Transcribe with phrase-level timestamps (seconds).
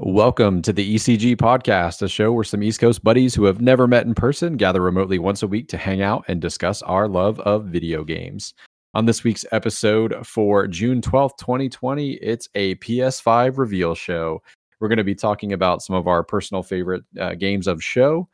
[0.00, 3.88] Welcome to the ECG podcast, a show where some East Coast buddies who have never
[3.88, 7.40] met in person gather remotely once a week to hang out and discuss our love
[7.40, 8.54] of video games.
[8.94, 14.40] On this week's episode for June 12th, 2020, it's a PS5 reveal show.
[14.78, 18.28] We're going to be talking about some of our personal favorite uh, games of show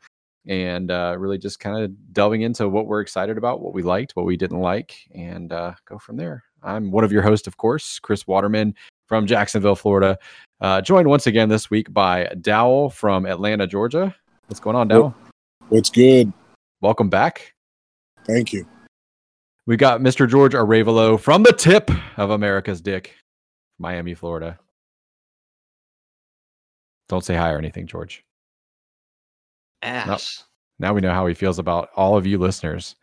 [0.45, 4.15] and uh, really just kind of delving into what we're excited about, what we liked,
[4.15, 6.43] what we didn't like, and uh, go from there.
[6.61, 8.75] I'm one of your hosts, of course, Chris Waterman
[9.07, 10.17] from Jacksonville, Florida.
[10.61, 14.15] Uh, joined once again this week by Dowell from Atlanta, Georgia.
[14.47, 15.15] What's going on, Dowell?
[15.69, 16.31] What's good?
[16.81, 17.53] Welcome back.
[18.25, 18.65] Thank you.
[19.67, 20.29] We got Mr.
[20.29, 23.15] George Arevalo from the tip of America's dick,
[23.79, 24.59] Miami, Florida.
[27.09, 28.23] Don't say hi or anything, George.
[29.81, 30.45] Ass.
[30.79, 32.95] Now we know how he feels about all of you listeners.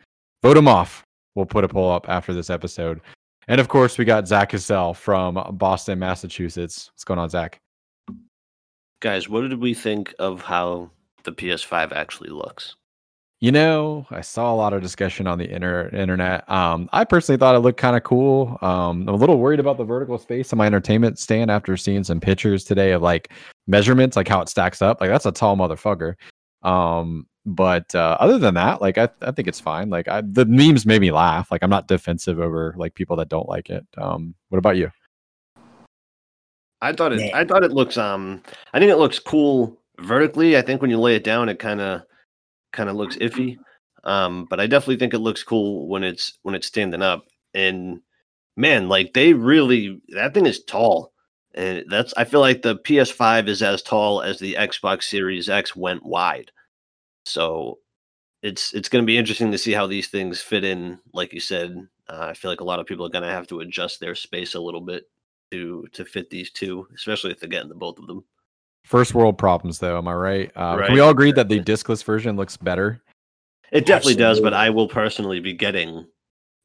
[0.42, 1.02] Vote him off.
[1.34, 3.00] We'll put a poll up after this episode.
[3.48, 6.90] And of course, we got Zach Cassell from Boston, Massachusetts.
[6.92, 7.60] What's going on, Zach?
[9.00, 10.90] Guys, what did we think of how
[11.24, 12.76] the PS5 actually looks?
[13.40, 16.48] You know, I saw a lot of discussion on the inter- internet.
[16.48, 18.56] Um, I personally thought it looked kind of cool.
[18.62, 22.04] Um, I'm a little worried about the vertical space in my entertainment stand after seeing
[22.04, 23.32] some pictures today of like
[23.66, 25.00] measurements, like how it stacks up.
[25.00, 26.14] Like that's a tall motherfucker.
[26.62, 29.90] Um, but uh, other than that, like I, I think it's fine.
[29.90, 31.50] Like I, the memes made me laugh.
[31.50, 33.86] Like I'm not defensive over like people that don't like it.
[33.98, 34.90] Um, what about you?
[36.80, 37.34] I thought it.
[37.34, 37.96] I thought it looks.
[37.96, 40.56] Um, I think it looks cool vertically.
[40.56, 42.02] I think when you lay it down, it kind of,
[42.72, 43.56] kind of looks iffy.
[44.04, 47.26] Um, but I definitely think it looks cool when it's when it's standing up.
[47.54, 48.00] And
[48.56, 51.11] man, like they really that thing is tall.
[51.54, 55.76] And that's I feel like the PS5 is as tall as the Xbox Series X
[55.76, 56.50] went wide.
[57.26, 57.78] So
[58.42, 60.98] it's it's going to be interesting to see how these things fit in.
[61.12, 61.76] Like you said,
[62.08, 64.14] uh, I feel like a lot of people are going to have to adjust their
[64.14, 65.04] space a little bit
[65.50, 68.24] to to fit these two, especially if they're getting the both of them.
[68.84, 69.98] First world problems, though.
[69.98, 70.52] Am I right?
[70.56, 70.86] Uh, right.
[70.86, 73.00] Can we all agree that the discless version looks better?
[73.70, 74.22] It definitely Absolutely.
[74.22, 76.06] does, but I will personally be getting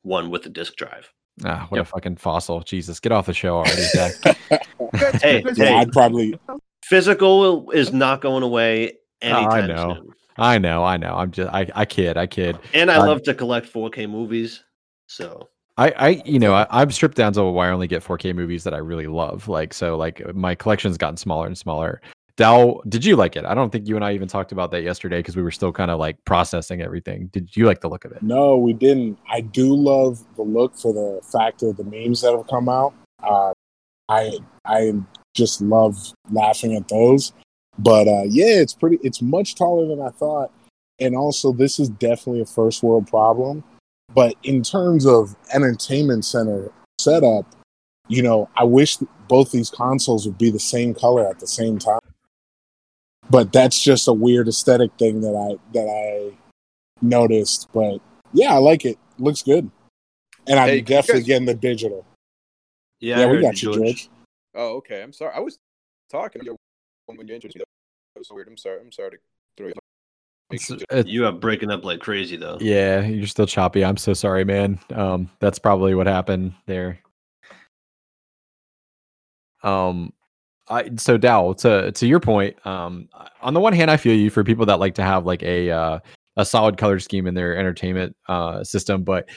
[0.01, 1.11] one with a disk drive.
[1.45, 1.85] Ah, what yep.
[1.85, 2.61] a fucking fossil!
[2.61, 3.81] Jesus, get off the show already,
[5.21, 6.39] hey, hey, I'd probably
[6.83, 9.95] physical is not going away anytime oh, I know.
[9.95, 10.13] soon.
[10.39, 11.15] I know, I know.
[11.15, 12.57] I'm just, I, I kid, I kid.
[12.73, 14.63] And I uh, love to collect 4K movies,
[15.07, 18.35] so I, I, you know, I, I'm stripped down to where I only get 4K
[18.35, 19.47] movies that I really love.
[19.47, 22.01] Like, so, like, my collection's gotten smaller and smaller.
[22.37, 23.45] Dow, did you like it?
[23.45, 25.73] I don't think you and I even talked about that yesterday because we were still
[25.73, 27.27] kind of like processing everything.
[27.33, 28.21] Did you like the look of it?
[28.21, 29.17] No, we didn't.
[29.27, 32.93] I do love the look for the fact of the memes that have come out.
[33.23, 33.53] Uh,
[34.07, 34.93] I, I
[35.33, 37.33] just love laughing at those.
[37.79, 38.99] But uh, yeah, it's pretty.
[39.01, 40.51] It's much taller than I thought,
[40.99, 43.63] and also this is definitely a first world problem.
[44.13, 47.45] But in terms of entertainment center setup,
[48.07, 51.77] you know, I wish both these consoles would be the same color at the same
[51.77, 51.99] time.
[53.29, 56.37] But that's just a weird aesthetic thing that I that I
[57.01, 57.67] noticed.
[57.73, 57.99] But
[58.33, 58.97] yeah, I like it.
[59.19, 59.69] Looks good.
[60.47, 61.27] And I'm hey, definitely guys...
[61.27, 62.05] getting the digital.
[62.99, 63.79] Yeah, yeah we got you, George.
[63.79, 64.09] George.
[64.55, 65.03] Oh, okay.
[65.03, 65.33] I'm sorry.
[65.35, 65.59] I was
[66.09, 66.41] talking
[67.05, 67.63] when you introduced me.
[68.15, 68.47] That was weird.
[68.47, 68.79] I'm sorry.
[68.79, 69.17] I'm sorry to
[69.57, 69.73] throw you.
[70.49, 72.57] It's, it's, you are breaking up like crazy though.
[72.61, 73.83] Yeah, you're still choppy.
[73.83, 74.79] I'm so sorry, man.
[74.91, 76.99] Um, that's probably what happened there.
[79.61, 80.13] Um,
[80.69, 82.65] I so Dow to to your point.
[82.65, 83.09] Um,
[83.41, 85.69] on the one hand, I feel you for people that like to have like a
[85.71, 85.99] uh,
[86.35, 89.29] a solid color scheme in their entertainment uh system, but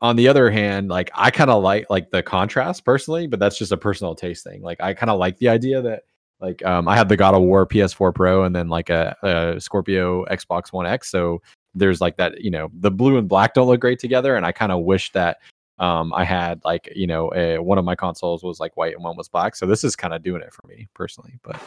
[0.00, 3.58] on the other hand, like I kind of like like the contrast personally, but that's
[3.58, 4.62] just a personal taste thing.
[4.62, 6.04] Like I kind of like the idea that
[6.40, 9.60] like um, I had the God of War PS4 Pro and then like a, a
[9.60, 11.10] Scorpio Xbox One X.
[11.10, 11.42] So
[11.74, 14.52] there's like that, you know, the blue and black don't look great together, and I
[14.52, 15.38] kind of wish that
[15.78, 19.04] um, I had like you know a, one of my consoles was like white and
[19.04, 19.56] one was black.
[19.56, 21.38] So this is kind of doing it for me personally.
[21.42, 21.60] But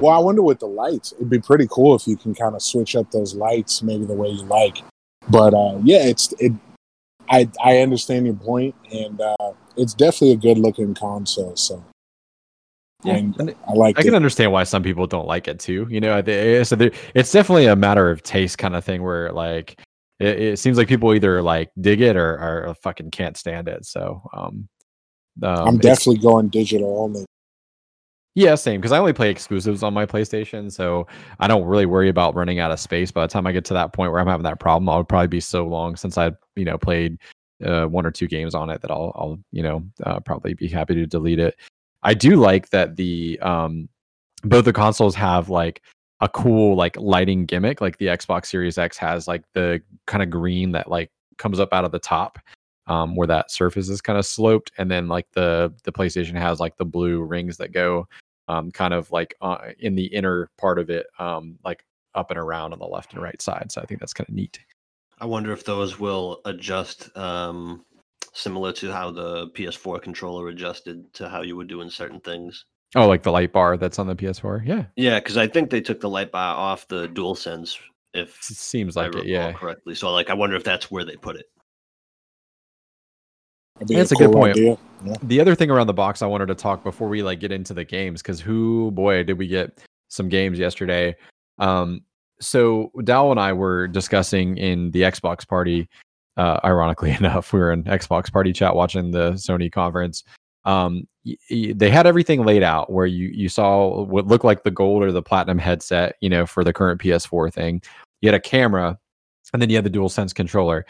[0.00, 2.62] well, I wonder with the lights, it'd be pretty cool if you can kind of
[2.62, 4.78] switch up those lights maybe the way you like.
[5.28, 6.52] But uh, yeah, it's it.
[7.28, 11.56] I I understand your point, and uh, it's definitely a good looking console.
[11.56, 11.82] So
[13.02, 13.98] yeah, and I like.
[13.98, 15.86] I can understand why some people don't like it too.
[15.90, 16.22] You know,
[16.62, 16.76] so
[17.14, 19.02] it's definitely a matter of taste kind of thing.
[19.02, 19.80] Where like
[20.18, 23.84] it, it seems like people either like dig it or, or fucking can't stand it.
[23.84, 24.68] So um,
[25.42, 27.24] um I'm definitely going digital only.
[28.34, 28.80] Yeah, same.
[28.80, 31.06] Because I only play exclusives on my PlayStation, so
[31.40, 33.10] I don't really worry about running out of space.
[33.10, 35.28] By the time I get to that point where I'm having that problem, I'll probably
[35.28, 37.18] be so long since I, you know, played
[37.64, 40.68] uh, one or two games on it that I'll, I'll, you know, uh, probably be
[40.68, 41.56] happy to delete it.
[42.02, 43.88] I do like that the um
[44.42, 45.82] both the consoles have like
[46.20, 50.30] a cool like lighting gimmick like the Xbox Series X has like the kind of
[50.30, 52.38] green that like comes up out of the top
[52.86, 56.60] um where that surface is kind of sloped and then like the the PlayStation has
[56.60, 58.06] like the blue rings that go
[58.48, 61.84] um, kind of like uh, in the inner part of it, um, like
[62.14, 63.70] up and around on the left and right side.
[63.70, 64.58] So I think that's kind of neat.
[65.18, 67.84] I wonder if those will adjust um,
[68.32, 72.64] similar to how the PS4 controller adjusted to how you would do in certain things.
[72.94, 74.66] Oh, like the light bar that's on the PS4.
[74.66, 77.78] Yeah, Yeah, because I think they took the light bar off the DualSense,
[78.14, 79.26] if it seems I like it.
[79.26, 79.94] Yeah, correctly.
[79.94, 81.46] So, like, I wonder if that's where they put it.
[83.78, 84.56] That'd That's a good cool point.
[84.56, 85.14] Yeah.
[85.22, 87.74] the other thing around the box I wanted to talk before we like get into
[87.74, 89.78] the games because who boy did we get
[90.08, 91.14] some games yesterday.
[91.58, 92.02] Um,
[92.40, 95.88] so Dal and I were discussing in the Xbox party.
[96.36, 100.22] Uh, ironically enough, we were in Xbox party chat watching the Sony conference.
[100.66, 104.64] Um, y- y- they had everything laid out where you you saw what looked like
[104.64, 107.80] the gold or the platinum headset, you know, for the current PS4 thing.
[108.20, 108.98] You had a camera,
[109.52, 110.84] and then you had the DualSense controller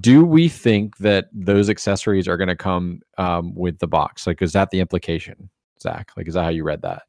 [0.00, 4.42] do we think that those accessories are going to come um, with the box like
[4.42, 5.48] is that the implication
[5.80, 7.04] zach like is that how you read that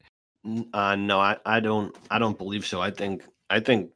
[0.72, 1.94] Uh, no, I, I don't.
[2.10, 2.80] I don't believe so.
[2.80, 3.24] I think.
[3.50, 3.90] I think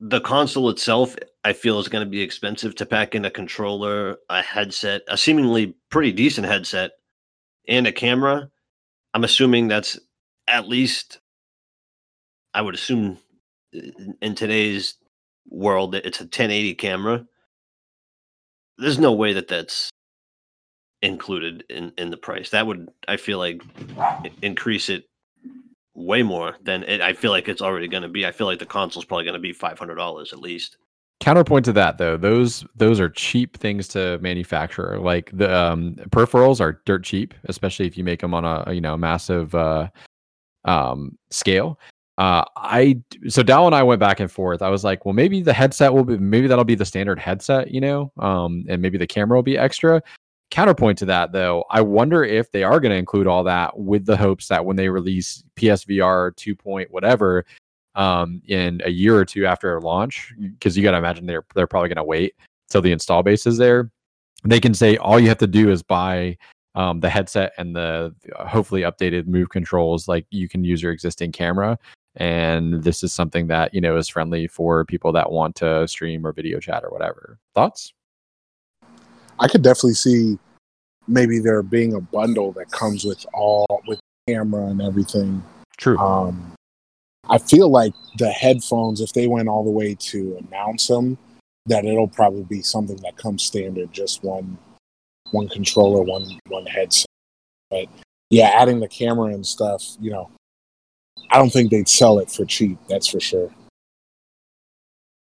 [0.00, 4.18] the console itself, I feel, is going to be expensive to pack in a controller,
[4.28, 6.92] a headset, a seemingly pretty decent headset,
[7.68, 8.50] and a camera.
[9.14, 9.98] I'm assuming that's
[10.48, 11.20] at least.
[12.54, 13.18] I would assume
[13.72, 14.94] in- in today's
[15.48, 17.26] world it's a 1080 camera.
[18.78, 19.90] There's no way that that's
[21.02, 22.50] included in in the price.
[22.50, 23.62] That would I feel like
[24.42, 25.04] increase it
[25.94, 28.24] way more than it, I feel like it's already going to be.
[28.26, 30.76] I feel like the console's probably going to be five hundred dollars at least.
[31.20, 36.60] Counterpoint to that though those those are cheap things to manufacture like the um, peripherals
[36.60, 39.88] are dirt cheap especially if you make them on a you know massive uh,
[40.64, 41.78] um, scale
[42.18, 44.60] uh, I so Dal and I went back and forth.
[44.60, 47.70] I was like, well, maybe the headset will be, maybe that'll be the standard headset,
[47.70, 50.02] you know, um, and maybe the camera will be extra.
[50.50, 54.04] Counterpoint to that, though, I wonder if they are going to include all that with
[54.04, 57.44] the hopes that when they release PSVR 2 point whatever
[57.94, 61.66] um, in a year or two after launch, because you got to imagine they're they're
[61.66, 62.34] probably going to wait
[62.68, 63.90] till the install base is there.
[64.44, 66.36] They can say all you have to do is buy
[66.74, 70.06] um, the headset and the uh, hopefully updated move controls.
[70.06, 71.78] Like you can use your existing camera,
[72.16, 76.26] and this is something that you know is friendly for people that want to stream
[76.26, 77.38] or video chat or whatever.
[77.54, 77.92] Thoughts?
[79.40, 80.38] I could definitely see
[81.06, 85.42] maybe there being a bundle that comes with all with camera and everything.
[85.78, 85.98] True.
[85.98, 86.52] Um,
[87.28, 91.18] I feel like the headphones, if they went all the way to announce them,
[91.66, 94.58] that it'll probably be something that comes standard, just one
[95.30, 97.06] one controller, one one headset.
[97.70, 97.86] But
[98.30, 100.30] yeah, adding the camera and stuff, you know,
[101.30, 102.78] I don't think they'd sell it for cheap.
[102.88, 103.50] That's for sure.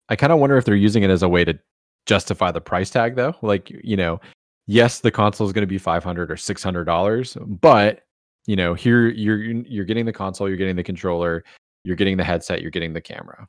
[0.09, 1.57] I kind of wonder if they're using it as a way to
[2.05, 3.35] justify the price tag, though.
[3.41, 4.19] Like, you know,
[4.67, 8.01] yes, the console is going to be five hundred or six hundred dollars, but
[8.45, 11.43] you know, here you're you're getting the console, you're getting the controller,
[11.83, 13.47] you're getting the headset, you're getting the camera.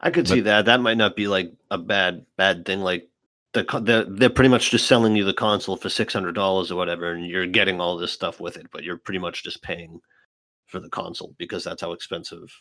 [0.00, 0.66] I could see that.
[0.66, 2.80] That might not be like a bad bad thing.
[2.80, 3.08] Like
[3.54, 6.76] the they're, they're pretty much just selling you the console for six hundred dollars or
[6.76, 10.00] whatever, and you're getting all this stuff with it, but you're pretty much just paying
[10.66, 12.52] for the console because that's how expensive.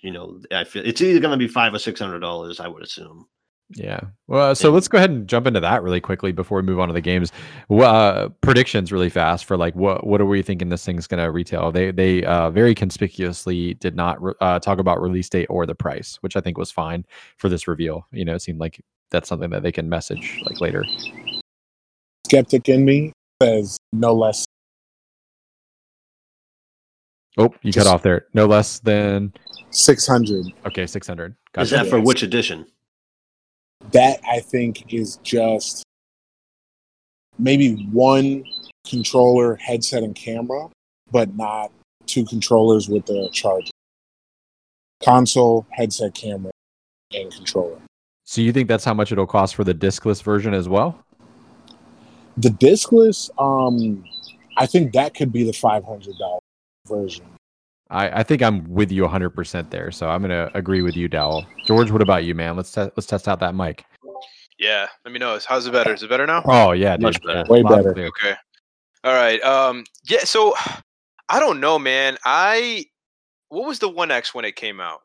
[0.00, 2.58] You know, I feel it's either going to be five or six hundred dollars.
[2.58, 3.26] I would assume.
[3.76, 4.00] Yeah.
[4.28, 6.88] Well, so let's go ahead and jump into that really quickly before we move on
[6.88, 7.32] to the games.
[7.68, 11.30] Uh, predictions really fast for like what what are we thinking this thing's going to
[11.30, 11.72] retail?
[11.72, 15.74] They they uh, very conspicuously did not re- uh, talk about release date or the
[15.74, 17.04] price, which I think was fine
[17.36, 18.06] for this reveal.
[18.12, 20.84] You know, it seemed like that's something that they can message like later.
[22.26, 23.12] Skeptic in me
[23.42, 24.44] says no less.
[27.36, 28.26] Oh, you Just- cut off there.
[28.34, 29.32] No less than
[29.70, 30.46] Six hundred.
[30.66, 31.34] okay, six hundred.
[31.58, 32.66] Is that for which edition?
[33.92, 35.84] That I think is just
[37.38, 38.44] maybe one
[38.86, 40.68] controller, headset, and camera,
[41.10, 41.70] but not
[42.06, 43.70] two controllers with the charger.
[45.02, 46.50] Console, headset, camera,
[47.12, 47.78] and controller.
[48.24, 50.98] So you think that's how much it'll cost for the discless version as well?
[52.36, 54.04] The discless, um,
[54.56, 56.40] I think that could be the five hundred dollar
[56.86, 57.24] version.
[57.94, 59.90] I, I think I'm with you 100% there.
[59.90, 61.46] So I'm going to agree with you, Dowell.
[61.66, 62.56] George, what about you, man?
[62.56, 63.84] Let's te- let's test out that mic.
[64.58, 65.38] Yeah, let me know.
[65.46, 65.94] How's it better?
[65.94, 66.42] Is it better now?
[66.46, 67.02] Oh yeah, dude.
[67.02, 67.44] Much better.
[67.48, 67.92] Way loud better.
[67.92, 68.06] clear.
[68.06, 68.34] Okay.
[69.02, 69.42] All right.
[69.42, 69.84] Um.
[70.08, 70.20] Yeah.
[70.24, 70.54] So,
[71.28, 72.16] I don't know, man.
[72.24, 72.84] I
[73.48, 75.00] what was the One X when it came out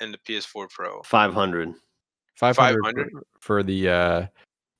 [0.00, 1.02] in the PS4 Pro?
[1.02, 1.72] Five hundred.
[2.36, 3.10] 500, 500?
[3.10, 4.26] for, for the uh,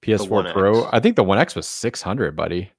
[0.02, 0.88] PS4 One Pro.
[0.92, 2.70] I think the One X was 600, buddy.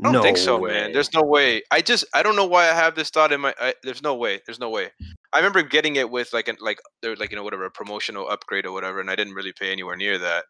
[0.00, 0.70] I don't no think so, way.
[0.72, 0.92] man.
[0.92, 1.62] There's no way.
[1.70, 3.54] I just I don't know why I have this thought in my.
[3.60, 4.40] I, there's no way.
[4.46, 4.90] There's no way.
[5.32, 7.70] I remember getting it with like an like there was like you know whatever a
[7.70, 10.44] promotional upgrade or whatever, and I didn't really pay anywhere near that.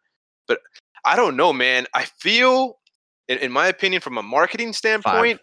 [0.47, 0.59] But
[1.05, 1.85] I don't know, man.
[1.93, 2.79] I feel,
[3.27, 5.39] in, in my opinion, from a marketing standpoint,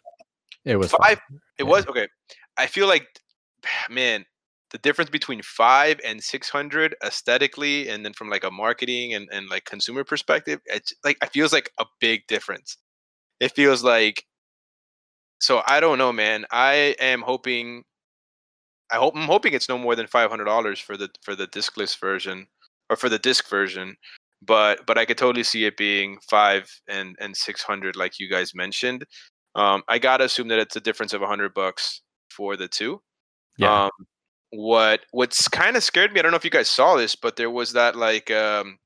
[0.64, 1.40] It was Five- fine.
[1.58, 1.70] it Yeah.
[1.70, 2.08] was okay.
[2.56, 3.06] I feel like,
[3.90, 4.24] man,
[4.70, 9.28] the difference between five and six hundred aesthetically, and then from like a marketing and,
[9.32, 12.76] and like consumer perspective, it's like it feels like a big difference.
[13.40, 14.24] It feels like
[15.40, 16.46] so I don't know, man.
[16.50, 17.84] I am hoping
[18.90, 21.46] I hope I'm hoping it's no more than five hundred dollars for the for the
[21.46, 22.46] discless version
[22.90, 23.96] or for the disc version.
[24.42, 28.28] But but I could totally see it being five and and six hundred, like you
[28.30, 29.04] guys mentioned.
[29.54, 33.00] Um, I gotta assume that it's a difference of a hundred bucks for the two.
[33.58, 33.84] Yeah.
[33.84, 33.90] Um,
[34.50, 37.36] what what's kind of scared me, I don't know if you guys saw this, but
[37.36, 38.78] there was that like um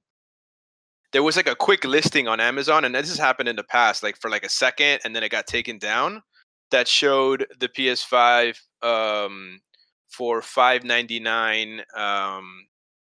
[1.13, 4.03] there was like a quick listing on Amazon, and this has happened in the past,
[4.03, 6.23] like for like a second, and then it got taken down.
[6.71, 9.61] That showed the PS5 um,
[10.09, 11.81] for five ninety nine.
[11.95, 12.67] Um,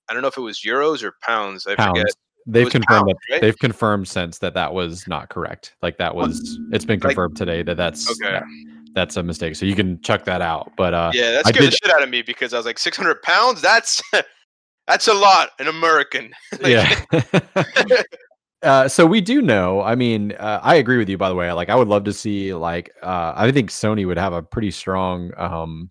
[0.09, 1.65] I don't know if it was euros or pounds.
[1.67, 1.99] I Pounds.
[1.99, 2.13] forget.
[2.45, 3.41] They've confirmed pounds, that right?
[3.41, 5.75] they've confirmed since that that was not correct.
[5.81, 8.41] Like that was it's been Like- confirmed today that that's Okay.
[8.95, 9.55] that's a mistake.
[9.55, 10.71] So you can chuck that out.
[10.75, 12.97] But uh Yeah, that scared the shit out of me because I was like, six
[12.97, 13.61] hundred pounds.
[13.61, 14.01] That's
[14.87, 16.33] that's a lot an American.
[16.65, 17.03] Yeah.
[18.63, 19.81] uh, so we do know.
[19.81, 21.17] I mean, uh, I agree with you.
[21.17, 22.53] By the way, like I would love to see.
[22.53, 25.89] Like, uh, I think Sony would have a pretty strong um,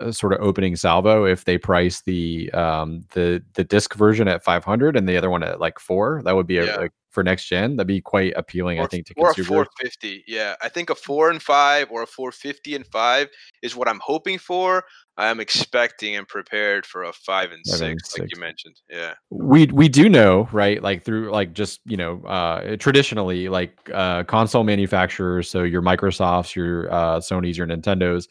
[0.00, 4.44] uh, sort of opening salvo if they price the um, the the disc version at
[4.44, 6.22] 500 and the other one at like four.
[6.24, 6.76] That would be a, Yeah.
[6.76, 7.76] like for next gen.
[7.76, 8.80] That'd be quite appealing.
[8.80, 12.06] I think to or a 450 yeah i think a 4 and 5 or a
[12.06, 13.28] 450 and 5
[13.62, 14.84] is what i'm hoping for
[15.16, 19.14] i'm expecting and prepared for a 5 and 6 Five and like you mentioned yeah
[19.30, 24.22] we we do know right like through like just you know uh traditionally like uh
[24.24, 28.28] console manufacturers so your microsofts your uh sonys your nintendos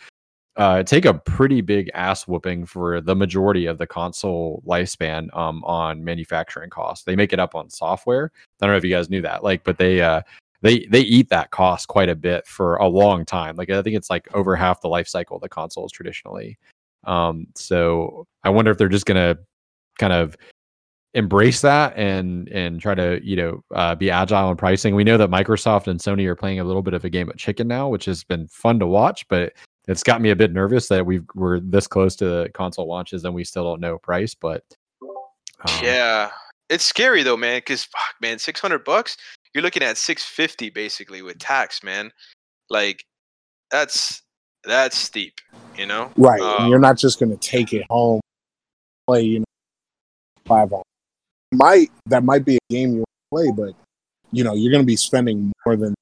[0.57, 5.63] uh take a pretty big ass whooping for the majority of the console lifespan um
[5.63, 7.05] on manufacturing costs.
[7.05, 8.31] They make it up on software.
[8.61, 10.21] I don't know if you guys knew that like but they uh
[10.61, 13.55] they they eat that cost quite a bit for a long time.
[13.55, 16.57] Like i think it's like over half the life cycle of the consoles traditionally.
[17.05, 19.37] Um so i wonder if they're just gonna
[19.99, 20.37] kind of
[21.13, 24.93] embrace that and and try to you know uh, be agile in pricing.
[24.93, 27.37] We know that Microsoft and Sony are playing a little bit of a game of
[27.37, 29.53] chicken now, which has been fun to watch, but
[29.87, 33.23] it's got me a bit nervous that we've we're this close to the console launches
[33.23, 34.35] and we still don't know price.
[34.35, 34.63] But
[35.11, 36.29] um, yeah
[36.69, 39.15] it's scary though man because fuck man 600 bucks
[39.53, 42.11] you're looking at 650 basically with tax man
[42.69, 43.05] like
[43.71, 44.21] that's
[44.65, 45.39] that's steep
[45.77, 46.41] you know Right.
[46.41, 48.19] Um, and you're not just going to take it home,
[49.07, 49.45] play, you know,
[50.45, 50.83] five on.
[51.53, 53.75] Might that might be a game you want to play, but
[54.31, 55.95] you know you're going to be spending more than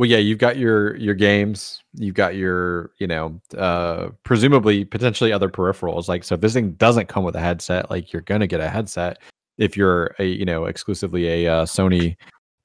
[0.00, 5.30] well, yeah, you've got your your games, you've got your you know uh presumably potentially
[5.30, 6.08] other peripherals.
[6.08, 8.70] Like so, if this thing doesn't come with a headset, like you're gonna get a
[8.70, 9.18] headset
[9.58, 12.16] if you're a you know exclusively a uh, Sony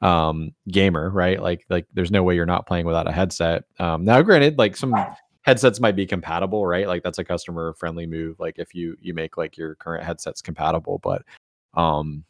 [0.01, 4.03] um gamer right like like there's no way you're not playing without a headset um
[4.05, 4.93] now granted like some
[5.41, 9.13] headsets might be compatible right like that's a customer friendly move like if you you
[9.13, 11.23] make like your current headsets compatible but
[11.75, 12.23] um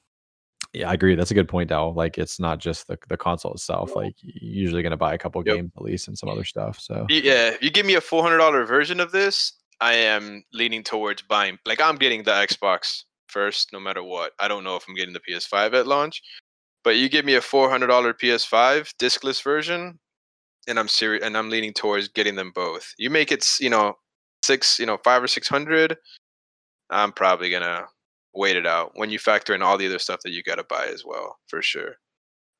[0.75, 1.93] yeah i agree that's a good point Dal.
[1.93, 5.17] like it's not just the, the console itself like you're usually going to buy a
[5.17, 5.55] couple Yep.
[5.55, 8.67] games at least and some other stuff so yeah if you give me a $400
[8.67, 13.79] version of this i am leaning towards buying like i'm getting the xbox first no
[13.79, 16.21] matter what i don't know if i'm getting the ps5 at launch
[16.83, 19.97] but you give me a $400 ps5 discless version
[20.67, 23.93] and i'm serious and i'm leaning towards getting them both you make it you know
[24.43, 25.97] six you know five or six hundred
[26.91, 27.83] i'm probably gonna
[28.35, 30.63] wait it out when you factor in all the other stuff that you got to
[30.65, 31.95] buy as well for sure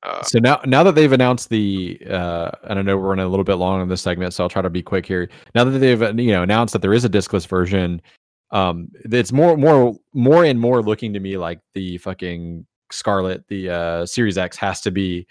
[0.02, 3.28] uh, So now, now that they've announced the, uh, and I know we're running a
[3.28, 5.28] little bit long on this segment, so I'll try to be quick here.
[5.54, 8.00] Now that they've, uh, you know, announced that there is a discless version,
[8.50, 13.70] um, it's more, more, more and more looking to me like the fucking Scarlett, the
[13.70, 15.26] uh, Series X has to be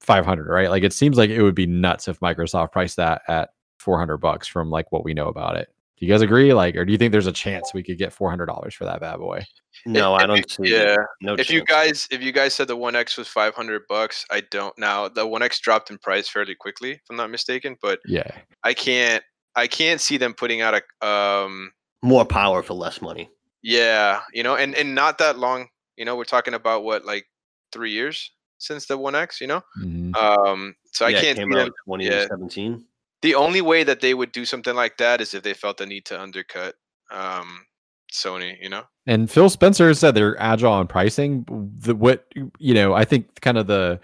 [0.00, 0.70] 500, right?
[0.70, 3.50] Like it seems like it would be nuts if Microsoft priced that at
[3.80, 5.68] 400 bucks from like what we know about it.
[5.98, 6.52] Do you guys agree?
[6.52, 9.16] Like, or do you think there's a chance we could get $400 for that bad
[9.16, 9.42] boy?
[9.86, 10.70] No, if I don't see.
[10.72, 10.94] yeah.
[10.94, 10.98] it.
[11.22, 11.34] No.
[11.34, 14.76] if you guys if you guys said the one x was 500 bucks i don't
[14.78, 18.28] now the one x dropped in price fairly quickly if i'm not mistaken but Yeah.
[18.64, 19.22] i can't
[19.54, 21.70] i can't see them putting out a um
[22.02, 23.28] more power for less money.
[23.62, 27.26] yeah you know and and not that long you know we're talking about what like
[27.70, 30.16] three years since the one x you know Mhm.
[30.16, 32.24] um so yeah, i can't came see out them yeah.
[32.26, 32.84] 2017.
[33.22, 35.86] The only way that they would do something like that is if they felt the
[35.86, 36.74] need to undercut
[37.10, 37.64] um
[38.12, 41.44] sony you know And Phil Spencer said they're agile on pricing.
[41.78, 42.26] The what
[42.58, 44.00] you know, I think kind of the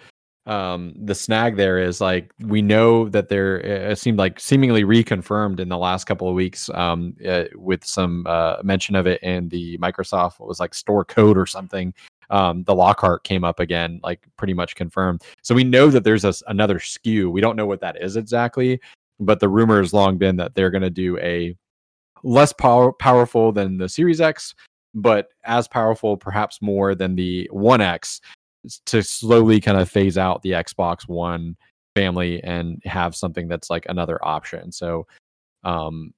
[0.47, 5.61] um the snag there is like we know that they're it seemed like seemingly reconfirmed
[5.61, 9.49] in the last couple of weeks um uh, with some uh mention of it in
[9.51, 11.95] the Microsoft was like store code or something
[12.31, 16.25] um the Lockhart came up again like pretty much confirmed so we know that there's
[16.25, 17.31] a, another SKU.
[17.31, 18.81] we don't know what that is exactly
[19.25, 21.57] but the rumor has long been that they're going to do a
[22.23, 24.55] less power, powerful than the Series X,
[24.95, 28.21] but as powerful, perhaps more than the One X,
[28.87, 31.57] to slowly kind of phase out the Xbox One
[31.95, 34.73] family and have something that's like another option.
[34.73, 35.07] So,
[35.65, 36.13] um,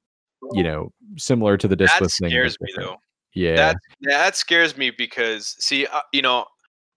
[0.53, 2.31] you know, similar to the discless that thing.
[2.31, 2.97] scares me though.
[3.33, 6.45] Yeah, That that scares me because see, uh, you know,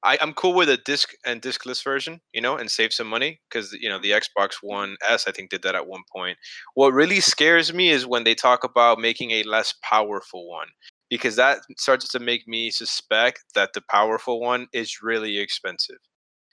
[0.07, 3.41] I, I'm cool with a disc and discless version, you know, and save some money
[3.49, 6.37] because you know the Xbox One S I think did that at one point.
[6.75, 10.69] What really scares me is when they talk about making a less powerful one
[11.09, 15.99] because that starts to make me suspect that the powerful one is really expensive.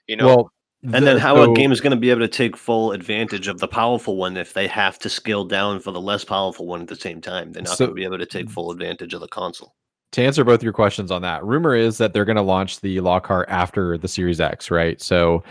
[0.07, 0.51] You know, well,
[0.93, 3.47] And then how so- a game is going to be able to take full advantage
[3.47, 6.81] of the powerful one if they have to scale down for the less powerful one
[6.81, 7.53] at the same time?
[7.53, 9.75] They're not So- going to be able to take full advantage of the console.
[10.11, 12.99] To answer both your questions on that, rumor is that they're going to launch the
[12.99, 15.01] Lockhart after the Series X, right?
[15.01, 15.43] So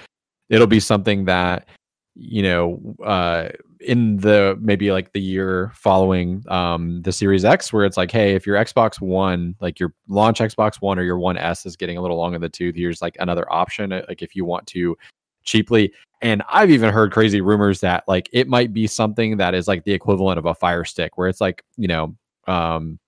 [0.48, 1.68] it'll be something that
[2.16, 3.48] you know uh
[3.80, 8.34] in the maybe like the year following um the Series X where it's like hey
[8.34, 11.96] if your Xbox 1 like your launch Xbox 1 or your One S is getting
[11.96, 14.66] a little long in the tooth here's like another option uh, like if you want
[14.68, 14.96] to
[15.42, 15.92] cheaply
[16.22, 19.84] and I've even heard crazy rumors that like it might be something that is like
[19.84, 22.14] the equivalent of a Fire Stick where it's like you know
[22.46, 22.98] um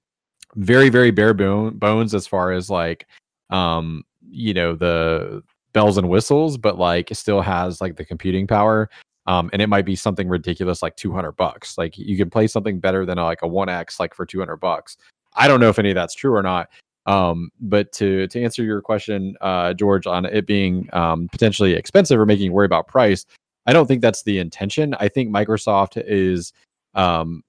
[0.56, 3.06] very very bare bone, bones as far as like
[3.50, 8.46] um you know the bells and whistles but like it still has like the computing
[8.46, 8.88] power
[9.26, 11.76] um and it might be something ridiculous like 200 bucks.
[11.78, 14.96] Like you can play something better than a, like a 1x like for 200 bucks.
[15.34, 16.68] I don't know if any of that's true or not
[17.06, 22.18] um but to to answer your question uh george on it being um potentially expensive
[22.18, 23.24] or making you worry about price
[23.66, 24.94] i don't think that's the intention.
[24.98, 26.52] I think microsoft is
[26.94, 27.42] um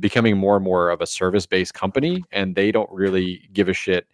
[0.00, 3.72] becoming more and more of a service based company and they don't really give a
[3.72, 4.06] shit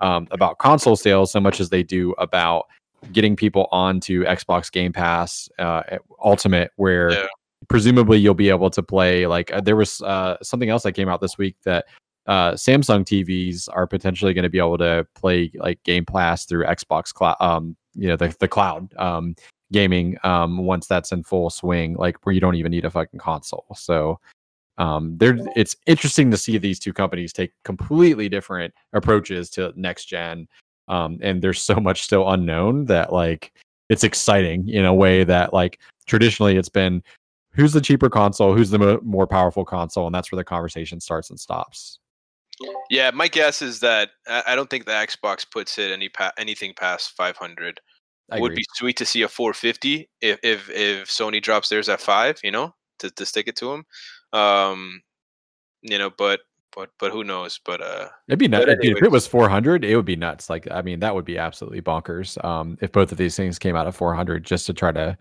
[0.00, 2.66] um, about console sales so much as they do about
[3.12, 5.82] getting people onto Xbox Game Pass uh,
[6.24, 7.26] Ultimate, where Yeah.
[7.68, 9.26] presumably you'll be able to play.
[9.26, 11.84] Like uh, there was uh, something else that came out this week that
[12.26, 16.64] uh, Samsung TVs are potentially going to be able to play like Game Pass through
[16.64, 19.34] Xbox Cloud, um, you know, the the cloud um,
[19.72, 23.20] gaming um, once that's in full swing, like where you don't even need a fucking
[23.20, 23.66] console.
[23.76, 24.18] So
[24.78, 30.06] um there it's interesting to see these two companies take completely different approaches to next
[30.06, 30.48] gen
[30.88, 33.52] um and there's so much still unknown that like
[33.88, 37.02] it's exciting in a way that like traditionally it's been
[37.52, 40.98] who's the cheaper console who's the mo- more powerful console and that's where the conversation
[41.00, 41.98] starts and stops
[42.90, 43.10] yeah.
[43.10, 47.12] My guess is that I, don't think the Xbox puts it any pa- anything past
[47.16, 47.80] 500.
[48.30, 48.62] I would agree.
[48.62, 52.50] be sweet to see a 450 if if if Sony drops theirs at five, you
[52.50, 53.84] know, to, to stick it to them.
[54.34, 55.00] Um,
[55.82, 56.40] you know, but
[56.74, 57.60] but but who knows?
[57.64, 58.66] But uh, It'd be nuts.
[58.66, 60.50] But If it was 400, it would be nuts.
[60.50, 62.42] Like, I mean, that would be absolutely bonkers.
[62.44, 65.16] Um, if both of these things came out at 400 just to try to,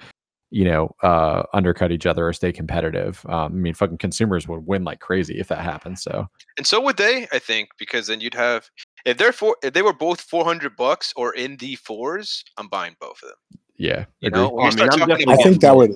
[0.50, 3.24] you know, uh, undercut each other or stay competitive.
[3.28, 6.00] Um, I mean, fucking consumers would win like crazy if that happened.
[6.00, 8.70] So, and so would they, I think, because then you'd have
[9.06, 12.96] if they're four if they were both 400 bucks or in the fours, I'm buying
[13.00, 13.60] both of them.
[13.78, 14.42] yeah, You agree.
[14.42, 15.92] know, when I mean, I'm talking definitely I about think that would.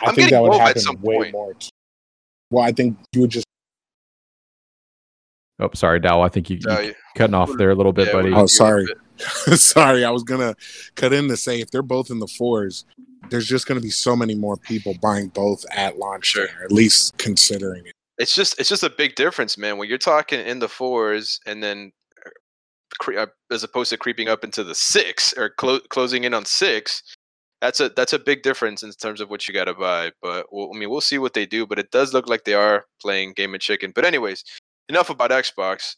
[0.00, 1.32] I I'm think that getting would both at happen some way point.
[1.32, 1.54] more.
[2.50, 3.46] T- Well, I think you would just.
[5.58, 6.20] Oh, sorry, Dow.
[6.20, 8.32] I think you, you Uh, yeah, cutting off there a little bit, yeah, buddy.
[8.32, 8.86] Oh, sorry.
[9.54, 10.54] Sorry, I was gonna
[10.94, 12.84] cut in to say if they're both in the fours,
[13.30, 16.44] there's just gonna be so many more people buying both at launch, Sure.
[16.60, 17.92] or at least considering it.
[18.18, 19.78] It's just it's just a big difference, man.
[19.78, 21.92] When you're talking in the fours and then
[22.26, 22.30] uh,
[23.00, 26.44] cre- uh, as opposed to creeping up into the six or clo- closing in on
[26.44, 27.02] six,
[27.66, 30.12] that's a that's a big difference in terms of what you got to buy.
[30.22, 31.66] But we'll, I mean, we'll see what they do.
[31.66, 33.92] But it does look like they are playing game of chicken.
[33.94, 34.44] But anyways,
[34.88, 35.96] enough about Xbox.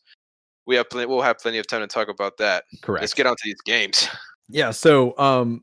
[0.66, 1.07] We have plenty.
[1.07, 2.64] We'll have plenty of time to talk about that.
[2.83, 3.02] Correct.
[3.02, 4.09] Let's get on to these games.
[4.50, 4.70] Yeah.
[4.70, 5.62] So, um,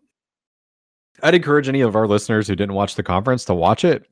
[1.23, 4.05] I'd encourage any of our listeners who didn't watch the conference to watch it.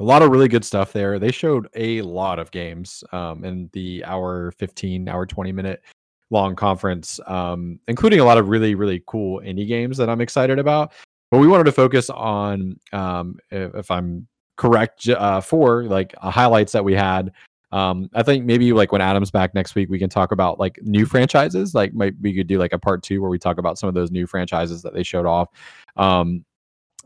[0.00, 1.20] A lot of really good stuff there.
[1.20, 5.84] They showed a lot of games um, in the hour 15, hour 20 minute
[6.30, 10.58] long conference, um, including a lot of really, really cool indie games that I'm excited
[10.58, 10.92] about.
[11.30, 16.30] But we wanted to focus on, um, if, if I'm correct, uh, four like uh,
[16.30, 17.32] highlights that we had.
[17.70, 20.78] Um, I think maybe like when Adam's back next week, we can talk about like
[20.82, 21.74] new franchises.
[21.74, 23.94] Like, might we could do like a part two where we talk about some of
[23.94, 25.48] those new franchises that they showed off.
[25.96, 26.44] Um,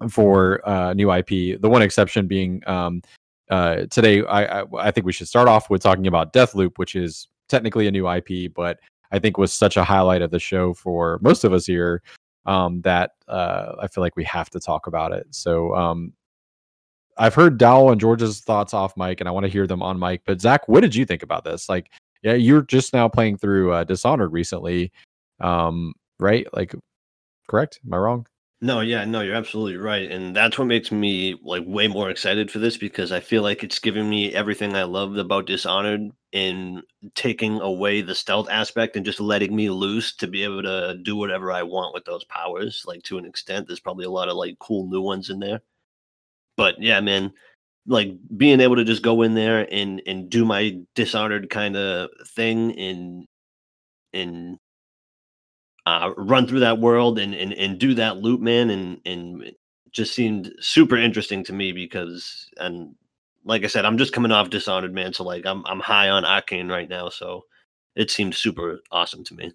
[0.09, 1.61] for uh, new IP.
[1.61, 3.03] The one exception being um,
[3.51, 6.95] uh, today, I, I I think we should start off with talking about Deathloop, which
[6.95, 8.81] is technically a new IP, but
[9.11, 12.03] I think was such a highlight of the show for most of us here
[12.47, 15.27] um, that uh, I feel like we have to talk about it.
[15.31, 16.13] So um,
[17.19, 19.99] I've heard Dowell and George's thoughts off mic, and I want to hear them on
[19.99, 20.23] mic.
[20.25, 21.69] But Zach, what did you think about this?
[21.69, 21.91] Like,
[22.23, 24.93] yeah, you're just now playing through uh, Dishonored recently,
[25.41, 26.47] um, right?
[26.53, 26.75] Like,
[27.49, 27.81] correct?
[27.85, 28.27] Am I wrong?
[28.61, 30.09] No, yeah, no, you're absolutely right.
[30.09, 33.65] And that's what makes me like way more excited for this because I feel like
[33.65, 36.83] it's giving me everything I loved about Dishonored in
[37.15, 41.15] taking away the stealth aspect and just letting me loose to be able to do
[41.15, 42.85] whatever I want with those powers.
[42.87, 45.61] Like to an extent, there's probably a lot of like cool new ones in there.
[46.57, 47.33] But yeah, man,
[47.87, 52.11] like being able to just go in there and and do my Dishonored kind of
[52.29, 53.27] thing and
[54.15, 54.59] and
[55.85, 59.53] uh, run through that world and, and and do that loop, man, and and
[59.91, 62.95] just seemed super interesting to me because and
[63.45, 65.13] like I said, I'm just coming off Dishonored, man.
[65.13, 67.45] So like I'm I'm high on Arkane right now, so
[67.97, 69.53] it seemed super awesome to me.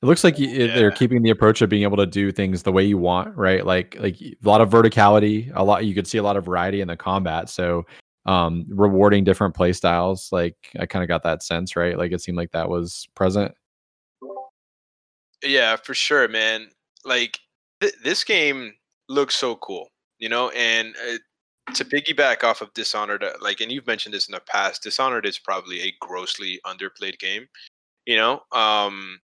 [0.00, 0.68] It looks like yeah.
[0.68, 3.66] they're keeping the approach of being able to do things the way you want, right?
[3.66, 6.80] Like like a lot of verticality, a lot you could see a lot of variety
[6.80, 7.48] in the combat.
[7.48, 7.84] So
[8.26, 10.28] um rewarding different play styles.
[10.30, 11.98] Like I kind of got that sense, right?
[11.98, 13.52] Like it seemed like that was present.
[15.42, 16.68] Yeah, for sure, man.
[17.04, 17.40] Like
[17.80, 18.74] th- this game
[19.08, 21.16] looks so cool, you know, and uh,
[21.74, 25.26] to piggyback off of Dishonored, uh, like, and you've mentioned this in the past, Dishonored
[25.26, 27.46] is probably a grossly underplayed game,
[28.06, 29.20] you know, um,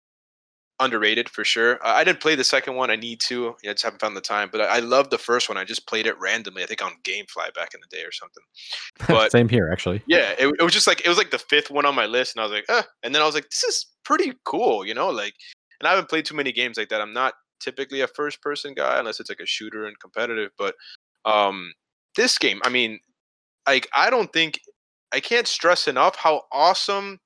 [0.80, 1.80] underrated for sure.
[1.86, 2.90] I didn't play the second one.
[2.90, 3.56] I need to.
[3.64, 4.50] I just haven't found the time.
[4.52, 5.58] But I, I love the first one.
[5.58, 6.64] I just played it randomly.
[6.64, 8.44] I think on GameFly back in the day or something.
[9.08, 10.02] But same here, actually.
[10.08, 12.36] Yeah, it, it was just like it was like the fifth one on my list,
[12.36, 12.86] and I was like, ah.
[13.04, 15.36] And then I was like, this is pretty cool, you know, like
[15.82, 17.02] and I haven't played too many games like that.
[17.02, 20.52] I'm not typically a first person guy unless it's like a shooter and competitive.
[20.56, 20.76] But
[21.26, 21.74] um,
[22.16, 23.00] this game, I mean,
[23.68, 24.60] like I don't think
[25.12, 27.20] I can't stress enough how awesome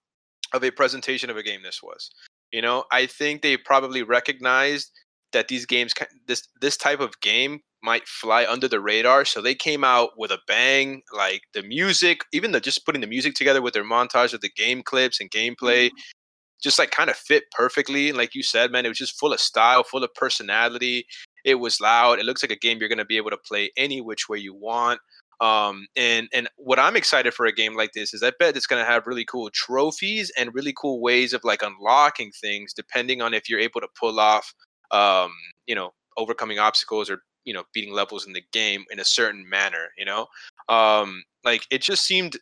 [0.54, 2.12] of a presentation of a game this was.
[2.52, 4.92] You know, I think they probably recognized
[5.34, 5.94] that these games,
[6.28, 9.26] this this type of game, might fly under the radar.
[9.26, 11.04] So they came out with a bang.
[11.14, 14.50] Like the music, even the just putting the music together with their montage of the
[14.50, 15.98] game clips and gameplay, mm-hmm.
[16.64, 18.10] just like kind of fit perfectly.
[18.10, 21.06] And like you said, man, it was just full of style, full of personality.
[21.46, 22.20] It was loud.
[22.20, 24.40] It looks like a game you're going to be able to play any which way
[24.40, 25.00] you want.
[25.42, 28.68] Um, and and what I'm excited for a game like this is I bet it's
[28.68, 33.22] going to have really cool trophies and really cool ways of like unlocking things depending
[33.22, 34.54] on if you're able to pull off,
[34.92, 35.32] um,
[35.68, 39.48] you know, overcoming obstacles or you know beating levels in the game in a certain
[39.48, 39.90] manner.
[39.98, 40.28] You know,
[40.70, 42.38] um, like it just seemed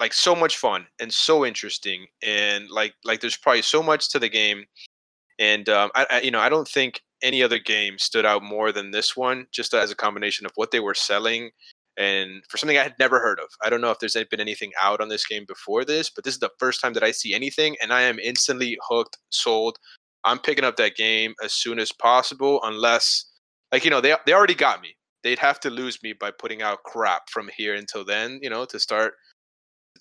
[0.00, 4.18] like so much fun and so interesting and like like there's probably so much to
[4.18, 4.64] the game
[5.38, 8.72] and um, I, I, you know i don't think any other game stood out more
[8.72, 11.50] than this one just as a combination of what they were selling
[11.96, 14.72] and for something i had never heard of i don't know if there's been anything
[14.80, 17.34] out on this game before this but this is the first time that i see
[17.34, 19.78] anything and i am instantly hooked sold
[20.24, 23.24] i'm picking up that game as soon as possible unless
[23.72, 26.62] like you know they, they already got me they'd have to lose me by putting
[26.62, 29.14] out crap from here until then you know to start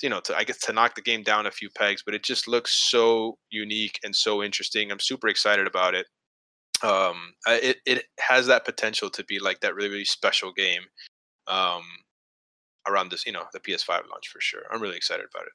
[0.02, 2.24] you know, to I guess to knock the game down a few pegs, but it
[2.24, 4.92] just looks so unique and so interesting.
[4.92, 6.08] I'm super excited about it.
[6.84, 10.84] Um, it it has that potential to be like that really really special game.
[11.48, 11.84] Um,
[12.88, 14.62] around this, you know, the PS5 launch for sure.
[14.72, 15.54] I'm really excited about it.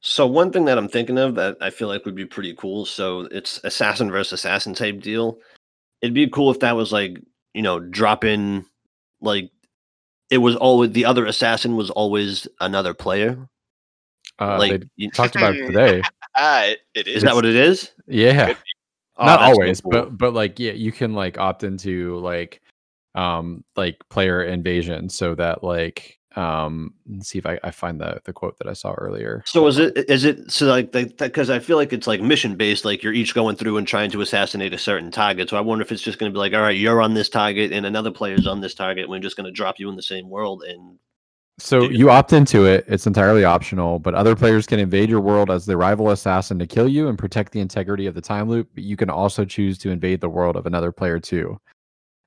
[0.00, 2.84] So one thing that I'm thinking of that I feel like would be pretty cool.
[2.84, 5.38] So it's assassin versus assassin type deal.
[6.00, 7.18] It'd be cool if that was like
[7.54, 8.64] you know drop in
[9.20, 9.50] like
[10.30, 13.48] it was always the other assassin was always another player.
[14.40, 16.02] Uh, like you talked about it today.
[16.34, 17.18] uh, it is.
[17.18, 17.92] Is that what it is?
[18.08, 18.54] Yeah.
[19.16, 19.92] Oh, Not always, cool.
[19.92, 22.62] but but like yeah, you can like opt into like
[23.14, 28.22] um like player invasion so that like um let's see if I, I find the
[28.24, 31.58] the quote that i saw earlier so is it is it so like because i
[31.58, 34.72] feel like it's like mission based like you're each going through and trying to assassinate
[34.72, 36.78] a certain target so i wonder if it's just going to be like all right
[36.78, 39.78] you're on this target and another player's on this target we're just going to drop
[39.78, 40.98] you in the same world and
[41.62, 45.50] so you opt into it it's entirely optional but other players can invade your world
[45.50, 48.68] as the rival assassin to kill you and protect the integrity of the time loop
[48.74, 51.58] but you can also choose to invade the world of another player too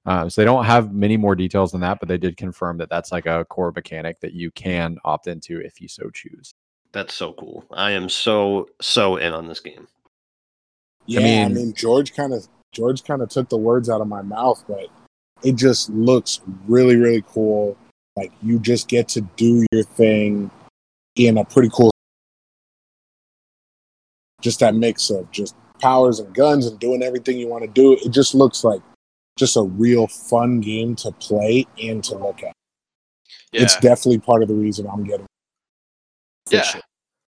[0.05, 2.89] uh, so they don't have many more details than that, but they did confirm that
[2.89, 6.53] that's like a core mechanic that you can opt into if you so choose.
[6.91, 7.65] That's so cool.
[7.71, 9.87] I am so so in on this game.
[11.07, 14.01] Yeah, I mean, I mean George kind of George kind of took the words out
[14.01, 14.87] of my mouth, but
[15.43, 17.75] it just looks really really cool.
[18.15, 20.49] Like you just get to do your thing
[21.15, 21.91] in a pretty cool
[24.41, 27.93] just that mix of just powers and guns and doing everything you want to do.
[27.93, 28.81] It just looks like
[29.37, 32.53] just a real fun game to play and to look at.
[33.51, 33.63] Yeah.
[33.63, 35.25] It's definitely part of the reason I'm getting.
[36.49, 36.61] Yeah.
[36.61, 36.81] Sure.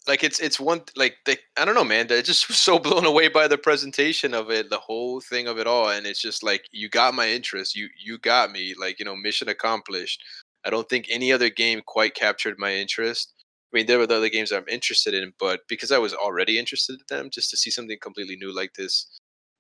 [0.07, 3.27] Like it's it's one like they I don't know man they just so blown away
[3.27, 6.65] by the presentation of it the whole thing of it all and it's just like
[6.71, 10.23] you got my interest you you got me like you know mission accomplished
[10.65, 13.33] I don't think any other game quite captured my interest
[13.73, 16.59] I mean there were the other games I'm interested in but because I was already
[16.59, 19.07] interested in them just to see something completely new like this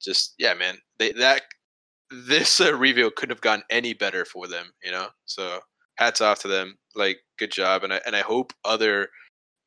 [0.01, 1.43] just yeah man they that
[2.11, 4.71] this uh, reveal couldn't have gone any better for them.
[4.83, 5.59] You know, so
[5.95, 6.77] hats off to them.
[6.95, 9.09] Like, good job, and I and I hope other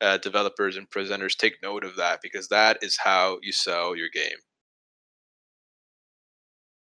[0.01, 4.09] uh, developers and presenters take note of that because that is how you sell your
[4.13, 4.37] game.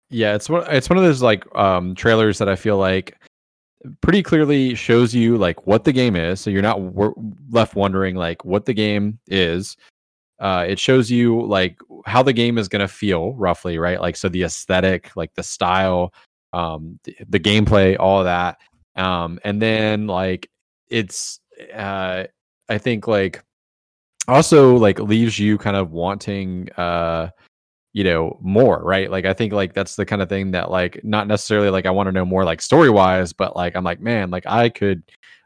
[0.09, 0.65] Yeah, it's one.
[0.69, 3.17] It's one of those like um, trailers that I feel like
[4.01, 6.79] pretty clearly shows you like what the game is, so you're not
[7.49, 9.77] left wondering like what the game is.
[10.39, 14.01] Uh, it shows you like how the game is going to feel roughly, right?
[14.01, 16.13] Like so the aesthetic, like the style,
[16.53, 18.57] um, the, the gameplay, all of that,
[18.95, 20.49] um, and then like
[20.89, 21.39] it's
[21.73, 22.25] uh,
[22.69, 23.43] I think like
[24.27, 27.29] also like leaves you kind of wanting uh
[27.95, 29.09] you know more right?
[29.09, 31.91] Like i think like that's the kind of thing that like not necessarily like i
[31.91, 35.01] want to know more like story wise but like i'm like man like i could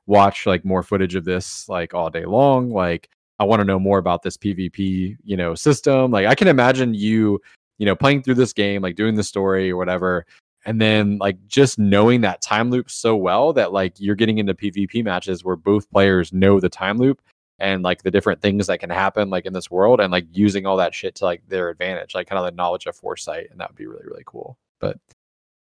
[0.08, 2.72] watch like more footage of this like all day long.
[2.72, 3.08] Like
[3.38, 6.10] i want to know more about this pvp you know system.
[6.12, 7.40] Like i can imagine you
[7.78, 10.26] you know playing through this game like doing the story or whatever
[10.66, 14.54] and then like just knowing that time loop so well that like you're getting into
[14.54, 17.22] pvp matches where both players know the time loop
[17.60, 20.66] and like the different things that can happen like in this world and like using
[20.66, 23.60] all that shit to like their advantage like kind of the knowledge of foresight and
[23.60, 24.58] that would be really really cool.
[24.80, 24.98] But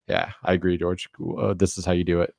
[0.08, 1.10] yeah i agree george.
[1.38, 2.34] Uh, this is how you do it.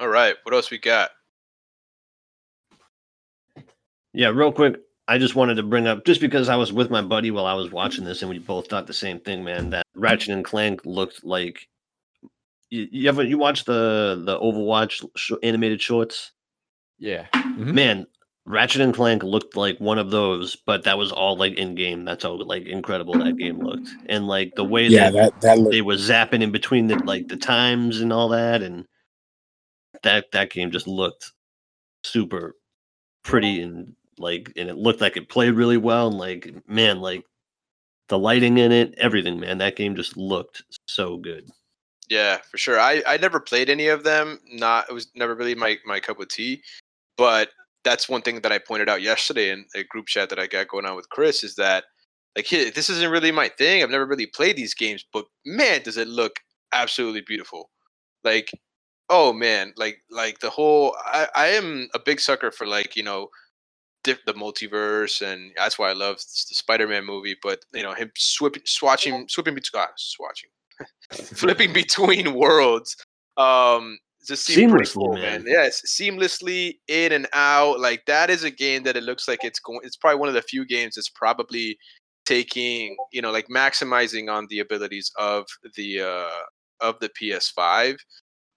[0.00, 1.10] All right what else we got?
[4.12, 4.76] Yeah real quick
[5.08, 7.54] i just wanted to bring up just because i was with my buddy while i
[7.54, 10.84] was watching this and we both thought the same thing man that ratchet and clank
[10.84, 11.68] looked like
[12.76, 16.32] you, you ever you watch the the Overwatch sh- animated shorts?
[16.98, 17.74] Yeah, mm-hmm.
[17.74, 18.06] man.
[18.48, 22.04] Ratchet and Clank looked like one of those, but that was all like in game.
[22.04, 25.58] That's how like incredible that game looked, and like the way yeah, that, that, that
[25.58, 25.72] looked...
[25.72, 28.86] they were zapping in between the like the times and all that, and
[30.04, 31.32] that that game just looked
[32.04, 32.54] super
[33.24, 37.24] pretty and like, and it looked like it played really well, and like man, like
[38.08, 39.58] the lighting in it, everything, man.
[39.58, 41.50] That game just looked so good.
[42.08, 42.78] Yeah, for sure.
[42.78, 44.40] I, I never played any of them.
[44.52, 46.62] Not it was never really my, my cup of tea.
[47.16, 47.50] But
[47.84, 50.68] that's one thing that I pointed out yesterday in a group chat that I got
[50.68, 51.84] going on with Chris is that
[52.36, 53.82] like hey, this isn't really my thing.
[53.82, 56.40] I've never really played these games, but man, does it look
[56.72, 57.70] absolutely beautiful.
[58.24, 58.50] Like,
[59.08, 63.02] oh man, like like the whole I, I am a big sucker for like, you
[63.02, 63.28] know,
[64.04, 68.62] the multiverse and that's why I love the Spider-Man movie, but you know, him swipping
[68.62, 70.50] swatching swipping between ah, swatching
[71.12, 72.96] flipping between worlds.
[73.36, 75.44] Um, just seamlessly, cool, man.
[75.44, 75.44] man.
[75.46, 77.80] Yes, seamlessly in and out.
[77.80, 79.80] Like that is a game that it looks like it's going.
[79.84, 81.78] It's probably one of the few games that's probably
[82.24, 86.40] taking, you know, like maximizing on the abilities of the uh
[86.80, 87.96] of the PS5.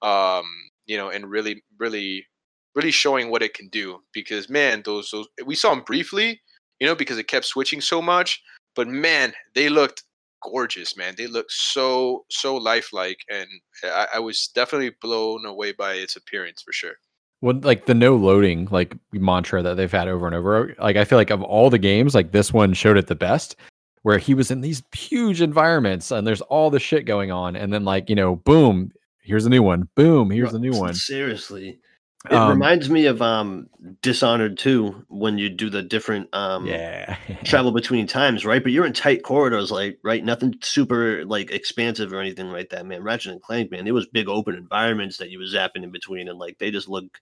[0.02, 0.46] Um,
[0.88, 2.26] you know, and really, really,
[2.74, 4.00] really showing what it can do.
[4.12, 6.42] Because man, those those we saw them briefly,
[6.80, 8.42] you know, because it kept switching so much.
[8.76, 10.04] But man, they looked
[10.42, 11.16] gorgeous, man.
[11.18, 13.48] They look so so lifelike, and
[13.84, 16.96] I, I, was definitely blown away by its appearance for sure.
[17.42, 20.76] Well, like the no loading like mantra that they've had over and over.
[20.80, 23.56] Like I feel like of all the games, like this one showed it the best,
[24.04, 27.74] where he was in these huge environments and there's all the shit going on, and
[27.74, 29.88] then like you know, boom, here's a new one.
[29.96, 30.94] Boom, here's a new one.
[30.94, 31.80] Seriously.
[32.26, 33.70] It um, reminds me of um
[34.02, 38.62] Dishonored 2 when you do the different um yeah travel between times, right?
[38.62, 42.86] But you're in tight corridors, like right, nothing super like expansive or anything like that,
[42.86, 43.04] man.
[43.04, 46.28] Ratchet and Clank, man, it was big open environments that you was zapping in between,
[46.28, 47.20] and like they just look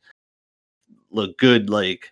[1.11, 2.11] look good, like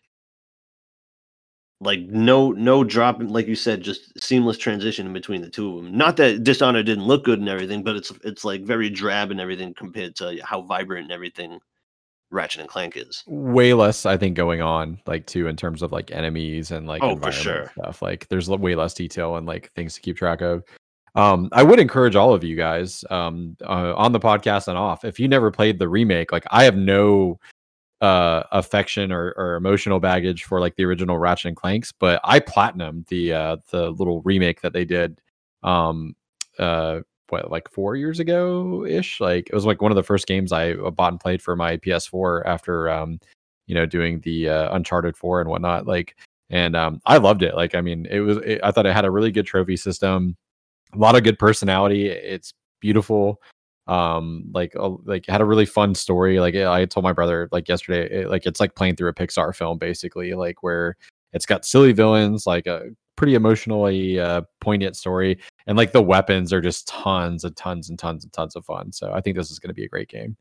[1.81, 5.83] like no no drop like you said just seamless transition in between the two of
[5.83, 9.29] them not that dishonored didn't look good and everything but it's it's like very drab
[9.29, 11.59] and everything compared to how vibrant and everything
[12.35, 13.23] Ratchet and Clank is.
[13.25, 17.01] Way less, I think, going on like too in terms of like enemies and like
[17.01, 18.01] oh for sure stuff.
[18.01, 20.63] Like there's way less detail and like things to keep track of.
[21.15, 25.05] Um, I would encourage all of you guys um, uh, on the podcast and off.
[25.05, 27.39] If you never played the remake, like I have no
[28.01, 32.39] uh affection or, or emotional baggage for like the original Ratchet and Clanks, but I
[32.39, 35.21] platinum the uh the little remake that they did
[35.63, 36.15] um
[36.59, 39.19] uh what like four years ago ish.
[39.19, 41.55] Like it was like one of the first games I uh, bought and played for
[41.55, 43.19] my PS4 after um,
[43.67, 45.87] you know, doing the uh, Uncharted 4 and whatnot.
[45.87, 46.15] Like,
[46.49, 47.55] and um, I loved it.
[47.55, 48.37] Like, I mean, it was.
[48.37, 50.35] It, I thought it had a really good trophy system,
[50.93, 52.07] a lot of good personality.
[52.07, 53.41] It's beautiful.
[53.87, 56.39] Um, like, uh, like had a really fun story.
[56.39, 59.55] Like, I told my brother like yesterday, it, like it's like playing through a Pixar
[59.55, 60.33] film, basically.
[60.33, 60.97] Like where
[61.33, 66.51] it's got silly villains, like a pretty emotionally uh, poignant story, and like the weapons
[66.53, 68.91] are just tons and tons and tons and tons of fun.
[68.91, 70.37] So I think this is going to be a great game.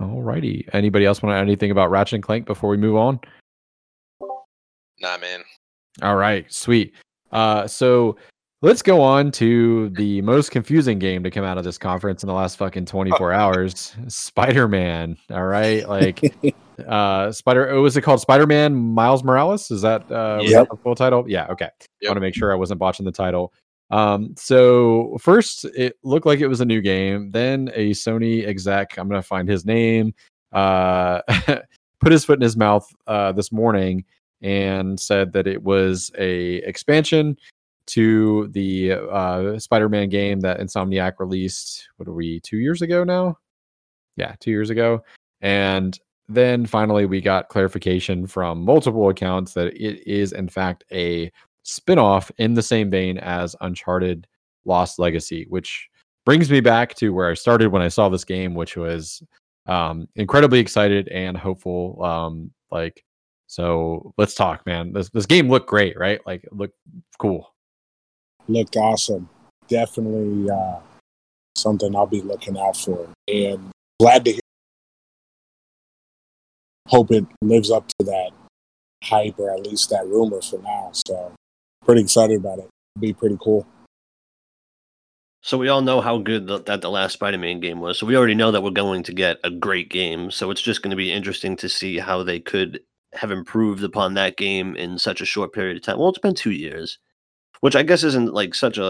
[0.00, 0.66] All righty.
[0.72, 3.20] Anybody else want to add anything about Ratchet and Clank before we move on?
[5.00, 5.42] Nah, man.
[6.02, 6.94] All right, sweet.
[7.32, 8.16] Uh, so
[8.62, 12.26] let's go on to the most confusing game to come out of this conference in
[12.26, 15.16] the last fucking 24 hours Spider-Man.
[15.30, 15.84] All right.
[15.90, 16.22] Like,
[16.86, 19.70] uh, Spider, oh, was it called Spider-Man Miles Morales?
[19.70, 20.50] Is that, uh, Yep.
[20.52, 21.24] that the full title?
[21.28, 21.46] Yeah.
[21.48, 21.66] Okay.
[21.66, 23.52] I want to make sure I wasn't botching the title.
[23.90, 27.30] Um, so first it looked like it was a new game.
[27.32, 30.14] Then a Sony exec, I'm going to find his name,
[30.52, 31.22] uh,
[32.00, 34.04] put his foot in his mouth, uh, this morning
[34.42, 37.36] and said that it was a expansion
[37.92, 41.88] to the uh, Spider-Man game that Insomniac released.
[41.96, 42.40] What are we?
[42.40, 43.38] Two years ago now?
[44.16, 45.02] Yeah, two years ago.
[45.40, 45.98] And
[46.28, 52.30] then finally, we got clarification from multiple accounts that it is in fact a spin-off
[52.38, 54.26] in the same vein as Uncharted
[54.64, 55.88] Lost Legacy, which
[56.24, 59.22] brings me back to where I started when I saw this game, which was
[59.66, 62.02] um, incredibly excited and hopeful.
[62.02, 63.04] Um, like,
[63.46, 64.92] so let's talk, man.
[64.92, 66.20] This this game looked great, right?
[66.26, 66.70] Like, look
[67.18, 67.52] cool.
[68.50, 69.28] Looked awesome.
[69.68, 70.80] Definitely uh,
[71.56, 73.08] something I'll be looking out for.
[73.28, 74.40] And glad to hear.
[76.88, 78.30] Hope it lives up to that
[79.04, 80.90] hype or at least that rumor for now.
[80.92, 81.32] So
[81.84, 82.68] pretty excited about it.
[82.98, 83.68] Be pretty cool.
[85.42, 88.00] So we all know how good the, that the last Spider-Man game was.
[88.00, 90.32] So we already know that we're going to get a great game.
[90.32, 92.80] So it's just going to be interesting to see how they could
[93.12, 96.00] have improved upon that game in such a short period of time.
[96.00, 96.98] Well, it's been two years,
[97.60, 98.84] which I guess isn't like such a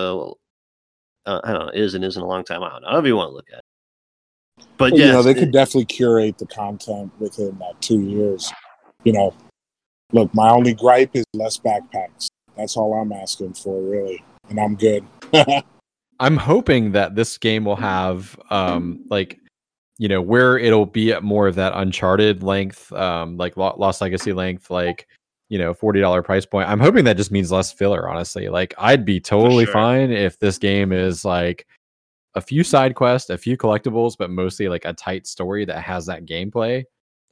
[1.27, 2.83] uh, I don't know is and isn't a long time out.
[2.85, 3.65] However you want to look at it.
[4.77, 8.53] But Well, yeah, you know, they could definitely curate the content within that two years.
[9.05, 9.35] You know,
[10.13, 12.29] look, my only gripe is less backpacks.
[12.57, 15.05] That's all I'm asking for, really, and I'm good.
[16.21, 19.41] I'm hoping that this game will have um like
[19.99, 24.33] you know where it'll be at more of that uncharted length um like lost legacy
[24.33, 25.09] length like
[25.51, 29.05] you know $40 price point i'm hoping that just means less filler honestly like i'd
[29.05, 29.75] be totally sure.
[29.75, 31.67] fine if this game is like
[32.35, 36.07] a few side quests a few collectibles but mostly like a tight story that has
[36.07, 36.85] that gameplay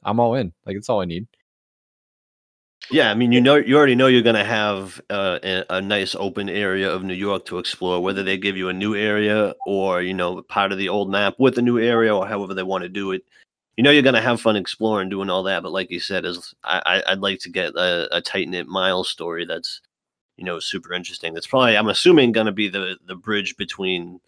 [0.03, 1.25] i'm all in like it's all i need
[2.91, 5.81] Yeah, I mean, you know, you already know you're going to have uh, a, a
[5.81, 8.01] nice open area of New York to explore.
[8.01, 11.35] Whether they give you a new area or you know part of the old map
[11.37, 13.23] with a new area, or however they want to do it,
[13.79, 15.63] you know you're to have fun exploring, doing all that.
[15.63, 18.67] But like you said, is I, I- I'd like to get a, a tight knit
[18.67, 19.79] Miles story that's
[20.35, 21.33] you know super interesting.
[21.33, 24.19] That's probably I'm assuming to be the the bridge between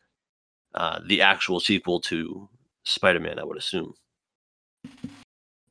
[0.73, 2.47] uh, the actual sequel to
[2.85, 3.39] Spider-Man.
[3.39, 3.93] I would assume.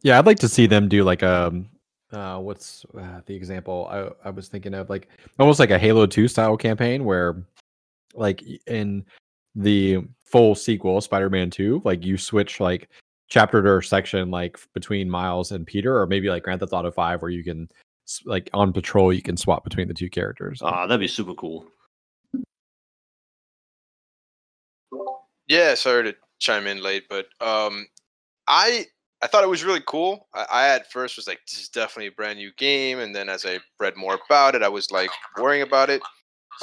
[0.02, 1.66] Yeah, I'd like to see them do like um
[2.12, 6.04] uh what's uh, the example I I was thinking of like almost like a Halo
[6.04, 7.42] 2 style campaign where
[8.12, 9.06] like in
[9.54, 12.90] the full sequel Spider-Man 2 like you switch like
[13.30, 17.22] chapter or section like between Miles and Peter or maybe like Grand Theft Auto 5
[17.22, 17.68] where you can
[18.24, 20.60] like on patrol you can swap between the two characters.
[20.62, 21.64] Ah, that'd be super cool.
[25.48, 27.86] Yeah, sorry to chime in late, but um,
[28.48, 28.86] I
[29.22, 30.28] I thought it was really cool.
[30.34, 33.28] I, I at first was like, this is definitely a brand new game, and then
[33.28, 36.02] as I read more about it, I was like worrying about it,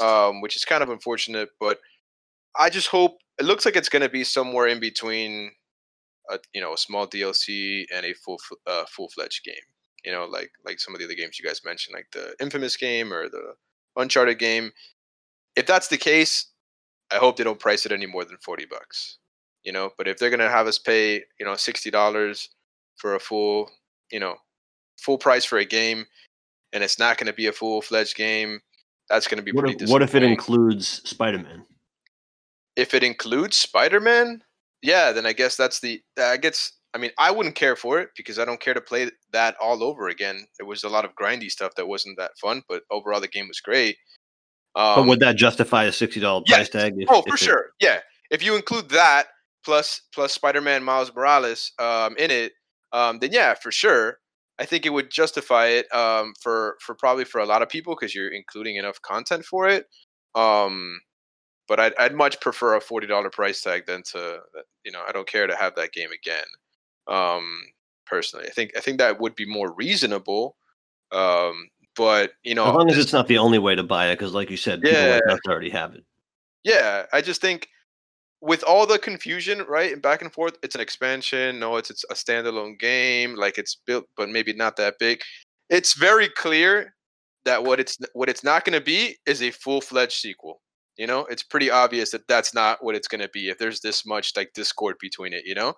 [0.01, 1.49] um, which is kind of unfortunate.
[1.59, 1.79] But
[2.57, 5.51] I just hope it looks like it's going to be somewhere in between,
[6.29, 9.55] a you know, a small DLC and a full uh, full fledged game.
[10.03, 12.77] You know, like like some of the other games you guys mentioned, like the Infamous
[12.77, 13.53] game or the
[13.95, 14.71] Uncharted game.
[15.55, 16.47] If that's the case,
[17.11, 19.17] I hope they don't price it any more than forty bucks.
[19.63, 22.49] You know, but if they're gonna have us pay, you know, sixty dollars
[22.95, 23.69] for a full,
[24.11, 24.35] you know,
[24.99, 26.05] full price for a game,
[26.73, 28.61] and it's not gonna be a full fledged game,
[29.09, 31.65] that's gonna be What pretty if, what if it includes Spider-Man?
[32.77, 34.43] if it includes Spider-Man,
[34.81, 38.09] yeah, then I guess that's the I guess I mean I wouldn't care for it
[38.15, 40.47] because I don't care to play that all over again.
[40.59, 43.47] It was a lot of grindy stuff that wasn't that fun, but overall the game
[43.47, 43.97] was great.
[44.75, 46.69] Um, but would that justify a sixty dollar yes.
[46.69, 46.93] price tag?
[46.97, 47.99] If, oh, for it- sure, yeah.
[48.29, 49.27] If you include that
[49.63, 52.51] plus plus Spider-Man Miles Morales um, in it,
[52.91, 54.17] um, then yeah, for sure.
[54.59, 57.95] I think it would justify it um, for for probably for a lot of people
[57.95, 59.85] because you're including enough content for it.
[60.33, 60.99] Um,
[61.67, 64.39] but I'd, I'd much prefer a forty dollar price tag than to
[64.83, 66.45] you know I don't care to have that game again.
[67.07, 67.61] Um,
[68.05, 70.55] personally, I think I think that would be more reasonable.
[71.11, 74.15] Um, but you know, as long as it's not the only way to buy it,
[74.15, 75.37] because like you said, people like Yeah.
[75.47, 76.03] already have it.
[76.63, 77.67] yeah, I just think
[78.39, 81.59] with all the confusion, right, and back and forth, it's an expansion.
[81.59, 83.35] No, it's it's a standalone game.
[83.35, 85.21] Like it's built, but maybe not that big.
[85.69, 86.93] It's very clear
[87.45, 90.61] that what it's what it's not going to be is a full fledged sequel.
[90.97, 93.49] You know, it's pretty obvious that that's not what it's going to be.
[93.49, 95.73] If there's this much like discord between it, you know,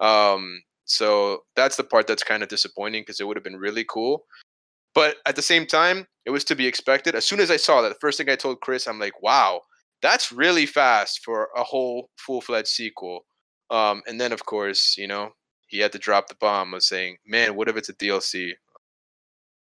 [0.00, 3.84] um, so that's the part that's kind of disappointing because it would have been really
[3.88, 4.24] cool.
[4.94, 7.14] But at the same time, it was to be expected.
[7.14, 9.60] As soon as I saw that, the first thing I told Chris, I'm like, wow,
[10.02, 13.24] that's really fast for a whole full fledged sequel.
[13.70, 15.30] Um, and then, of course, you know,
[15.68, 18.52] he had to drop the bomb of saying, man, what if it's a DLC?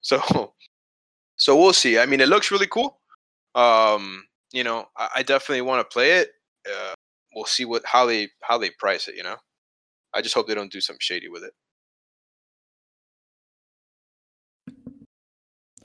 [0.01, 0.53] So,
[1.37, 1.97] so we'll see.
[1.97, 2.99] I mean, it looks really cool.
[3.55, 6.29] Um, you know, I, I definitely want to play it.
[6.67, 6.93] Uh,
[7.35, 9.15] we'll see what how they how they price it.
[9.15, 9.37] You know,
[10.13, 11.53] I just hope they don't do something shady with it.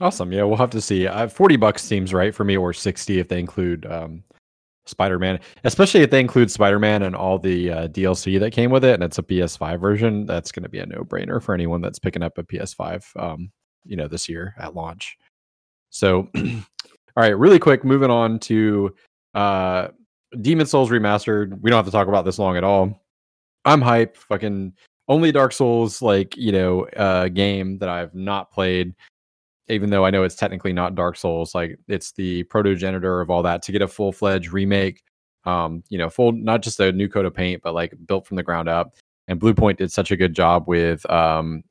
[0.00, 0.32] Awesome.
[0.32, 1.06] Yeah, we'll have to see.
[1.06, 4.24] Uh, Forty bucks seems right for me, or sixty if they include um,
[4.86, 8.94] Spider-Man, especially if they include Spider-Man and all the uh, DLC that came with it,
[8.94, 10.26] and it's a PS5 version.
[10.26, 13.52] That's going to be a no-brainer for anyone that's picking up a PS5, um,
[13.84, 15.16] you know, this year at launch.
[15.90, 16.28] So,
[17.20, 18.94] all right, really quick, moving on to
[19.34, 19.88] uh,
[20.40, 21.60] Demon Souls remastered.
[21.60, 22.98] We don't have to talk about this long at all.
[23.66, 24.16] I'm hype.
[24.16, 24.72] Fucking
[25.06, 28.94] only Dark Souls like you know uh, game that I've not played
[29.68, 33.42] even though I know it's technically not Dark Souls, like it's the protogenitor of all
[33.42, 35.02] that to get a full fledged remake,
[35.44, 38.38] um, you know, full not just a new coat of paint, but like built from
[38.38, 38.94] the ground up.
[39.28, 41.64] And Bluepoint did such a good job with um,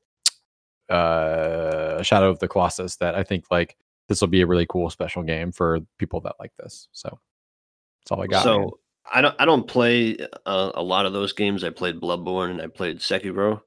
[0.90, 3.76] uh, Shadow of the Colossus that I think like
[4.10, 6.90] this will be a really cool special game for people that like this.
[6.92, 7.18] So
[8.02, 8.44] that's all I got.
[8.44, 8.70] So man.
[9.14, 11.64] I don't I don't play a, a lot of those games.
[11.64, 13.62] I played Bloodborne and I played Sekiro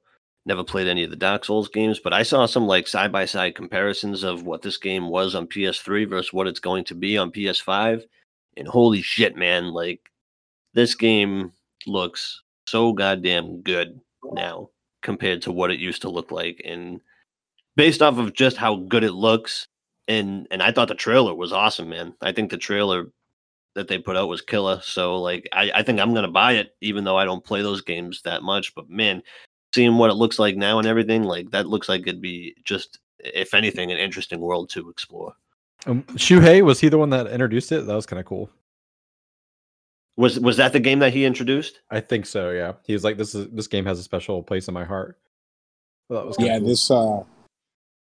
[0.45, 3.25] never played any of the Dark Souls games, but I saw some like side by
[3.25, 7.17] side comparisons of what this game was on PS3 versus what it's going to be
[7.17, 8.03] on PS5.
[8.57, 10.11] And holy shit, man, like
[10.73, 11.53] this game
[11.87, 13.99] looks so goddamn good
[14.31, 14.69] now
[15.01, 16.61] compared to what it used to look like.
[16.65, 17.01] And
[17.75, 19.67] based off of just how good it looks,
[20.07, 22.13] and and I thought the trailer was awesome, man.
[22.21, 23.11] I think the trailer
[23.75, 24.79] that they put out was killer.
[24.83, 27.81] So like I, I think I'm gonna buy it, even though I don't play those
[27.81, 28.75] games that much.
[28.75, 29.23] But man,
[29.73, 32.99] seeing what it looks like now and everything, like that looks like it'd be just,
[33.19, 35.33] if anything, an interesting world to explore.
[35.85, 37.85] Um, Shuhei was he the one that introduced it?
[37.87, 38.49] That was kind of cool.
[40.15, 41.81] Was was that the game that he introduced?
[41.89, 42.51] I think so.
[42.51, 45.17] Yeah, he was like, "This is this game has a special place in my heart."
[46.07, 46.59] Well, that was yeah.
[46.59, 46.67] Cool.
[46.67, 47.23] This uh,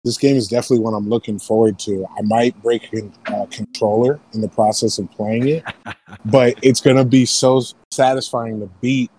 [0.03, 2.05] this game is definitely one I'm looking forward to.
[2.17, 5.63] I might break a uh, controller in the process of playing it,
[6.25, 9.11] but it's gonna be so satisfying to beat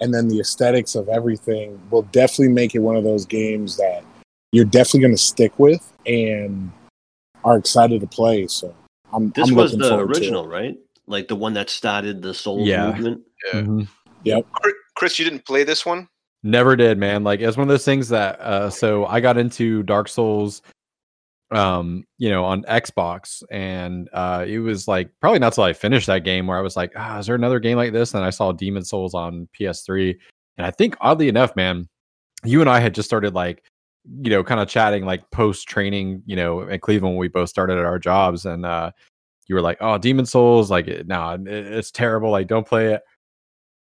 [0.00, 4.04] and then the aesthetics of everything will definitely make it one of those games that
[4.52, 6.70] you're definitely going to stick with and
[7.44, 8.46] are excited to play.
[8.46, 8.74] So
[9.12, 9.30] I'm.
[9.30, 10.76] This I'm was the original, right?
[11.06, 12.90] Like the one that started the soul yeah.
[12.90, 13.22] movement.
[13.46, 13.60] Yeah.
[13.60, 13.82] Mm-hmm.
[14.24, 14.46] Yep.
[14.94, 16.08] Chris, you didn't play this one.
[16.42, 17.24] Never did, man.
[17.24, 18.40] Like it's one of those things that.
[18.40, 20.62] Uh, so I got into Dark Souls
[21.50, 26.06] um you know on xbox and uh it was like probably not till i finished
[26.06, 28.28] that game where i was like ah is there another game like this and i
[28.28, 30.14] saw demon souls on ps3
[30.58, 31.88] and i think oddly enough man
[32.44, 33.64] you and i had just started like
[34.20, 37.48] you know kind of chatting like post training you know at cleveland when we both
[37.48, 38.90] started at our jobs and uh
[39.46, 43.02] you were like oh demon souls like no nah, it's terrible like don't play it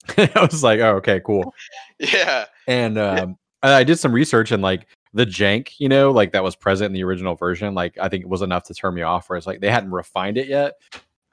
[0.19, 1.55] i was like oh okay cool
[1.99, 3.77] yeah and um yeah.
[3.77, 6.93] i did some research and like the jank, you know, like that was present in
[6.93, 9.29] the original version, like I think it was enough to turn me off.
[9.29, 10.75] Whereas like they hadn't refined it yet.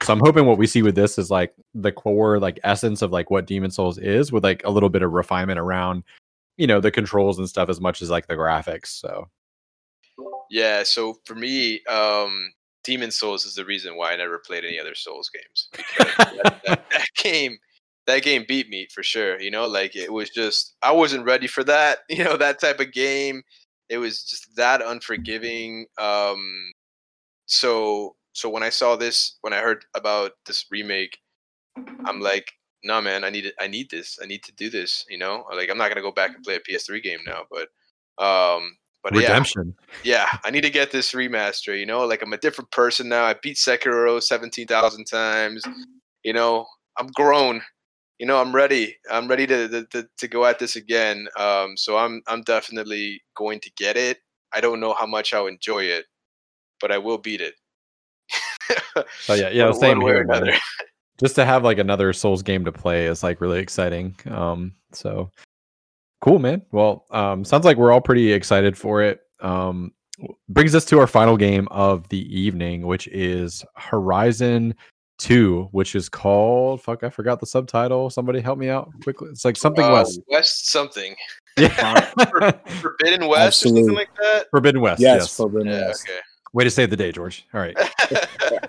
[0.02, 3.10] So I'm hoping what we see with this is like the core like essence of
[3.10, 6.04] like what Demon Souls is with like a little bit of refinement around,
[6.56, 8.88] you know, the controls and stuff as much as like the graphics.
[8.88, 9.28] So
[10.50, 12.52] yeah, so for me, um
[12.82, 15.68] Demon Souls is the reason why I never played any other Souls games.
[15.98, 17.58] that, that, that game
[18.06, 19.40] that game beat me for sure.
[19.40, 22.00] You know, like it was just I wasn't ready for that.
[22.08, 23.42] You know, that type of game
[23.90, 25.84] it was just that unforgiving.
[25.98, 26.72] Um,
[27.46, 31.18] so so when I saw this, when I heard about this remake,
[32.04, 32.52] I'm like,
[32.84, 33.54] no nah, man, I need it.
[33.60, 34.18] I need this.
[34.22, 35.04] I need to do this.
[35.10, 37.68] You know, like I'm not gonna go back and play a PS3 game now, but
[38.24, 39.74] um, but redemption.
[40.04, 41.78] Yeah, yeah, I need to get this remaster.
[41.78, 43.24] You know, like I'm a different person now.
[43.24, 45.64] I beat Sekiro seventeen thousand times.
[46.22, 47.60] You know, I'm grown
[48.20, 48.98] you know, I'm ready.
[49.10, 51.26] I'm ready to to, to go at this again.
[51.38, 54.18] Um, so I'm I'm definitely going to get it.
[54.52, 56.04] I don't know how much I'll enjoy it,
[56.80, 57.54] but I will beat it.
[59.28, 60.20] oh yeah, yeah, same here.
[60.20, 60.52] Another.
[61.18, 64.14] Just to have like another Souls game to play is like really exciting.
[64.30, 65.30] Um, so
[66.20, 66.60] cool, man.
[66.72, 69.20] Well, um, sounds like we're all pretty excited for it.
[69.40, 69.92] Um,
[70.50, 74.74] brings us to our final game of the evening, which is Horizon
[75.20, 78.10] two, which is called fuck, I forgot the subtitle.
[78.10, 79.28] Somebody help me out quickly.
[79.30, 80.20] It's like something uh, West.
[80.28, 81.14] West something.
[81.56, 82.00] Yeah.
[82.80, 83.82] Forbidden West Absolutely.
[83.82, 84.46] or something like that.
[84.50, 85.00] Forbidden West.
[85.00, 85.36] Yes, yes.
[85.36, 86.08] Forbidden yeah, West.
[86.08, 86.18] Okay.
[86.52, 87.46] Way to save the day, George.
[87.54, 87.76] All right.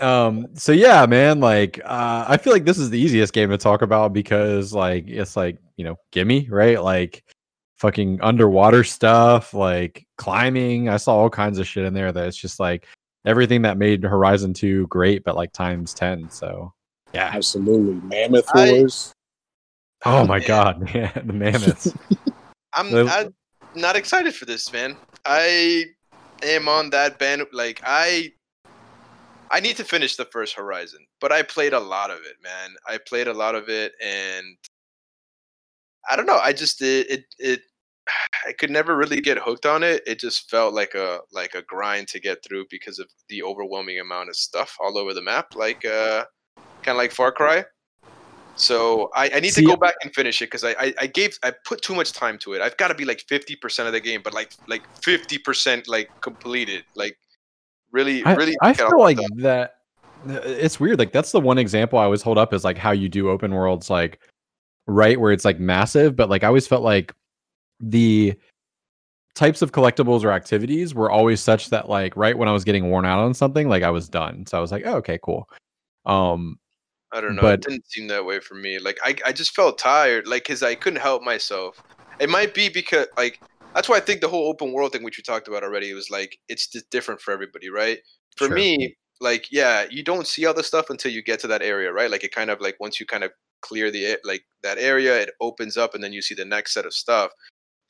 [0.00, 3.58] um so yeah man like uh i feel like this is the easiest game to
[3.58, 7.22] talk about because like it's like you know gimme right like
[7.80, 10.90] fucking underwater stuff, like climbing.
[10.90, 12.86] I saw all kinds of shit in there that it's just like
[13.24, 16.30] everything that made Horizon 2 great, but like times 10.
[16.30, 16.72] So
[17.12, 17.30] yeah.
[17.34, 17.94] Absolutely.
[18.08, 19.12] Mammoth I- Wars.
[20.06, 20.48] Oh, oh my man.
[20.48, 21.92] god, yeah, the mammoths.
[22.72, 23.34] I'm, Well- I'm
[23.74, 24.96] not excited for this, man.
[25.26, 25.84] I
[26.42, 27.42] am on that band.
[27.52, 28.32] Like I,
[29.50, 32.70] I need to finish the first Horizon, but I played a lot of it, man.
[32.88, 34.56] I played a lot of it, and
[36.08, 36.38] I don't know.
[36.38, 37.60] I just it it, it
[38.46, 40.02] I could never really get hooked on it.
[40.06, 44.00] It just felt like a like a grind to get through because of the overwhelming
[44.00, 46.24] amount of stuff all over the map, like uh,
[46.82, 47.64] kind of like Far Cry.
[48.56, 51.06] So I, I need See- to go back and finish it because I, I I
[51.06, 52.60] gave I put too much time to it.
[52.60, 55.88] I've got to be like fifty percent of the game, but like like fifty percent
[55.88, 56.84] like completed.
[56.94, 57.16] Like
[57.92, 58.56] really I, really.
[58.60, 59.76] I feel like that
[60.26, 60.98] it's weird.
[60.98, 63.54] Like that's the one example I always hold up is like how you do open
[63.54, 64.20] worlds, like
[64.86, 67.14] right where it's like massive, but like I always felt like
[67.80, 68.34] the
[69.34, 72.90] types of collectibles or activities were always such that like right when I was getting
[72.90, 74.44] worn out on something, like I was done.
[74.46, 75.48] So I was like, oh, okay, cool.
[76.06, 76.58] Um,
[77.12, 77.42] I don't know.
[77.42, 78.78] But- it didn't seem that way for me.
[78.78, 80.26] Like I, I just felt tired.
[80.26, 81.82] Like because I couldn't help myself.
[82.18, 83.40] It might be because like
[83.74, 86.10] that's why I think the whole open world thing, which we talked about already, was
[86.10, 87.98] like it's just different for everybody, right?
[88.36, 88.56] For Sure.
[88.56, 91.92] me, like yeah, you don't see all the stuff until you get to that area,
[91.92, 92.10] right?
[92.10, 95.30] Like it kind of like once you kind of clear the like that area, it
[95.40, 97.30] opens up, and then you see the next set of stuff.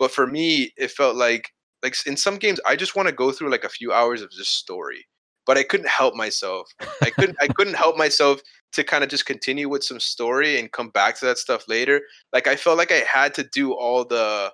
[0.01, 3.33] But for me, it felt like like in some games, I just want to go
[3.33, 5.07] through like a few hours of just story.
[5.47, 6.69] But I couldn't help myself.
[7.03, 7.37] I couldn't.
[7.41, 8.41] I couldn't help myself
[8.73, 12.01] to kind of just continue with some story and come back to that stuff later.
[12.33, 14.53] Like I felt like I had to do all the,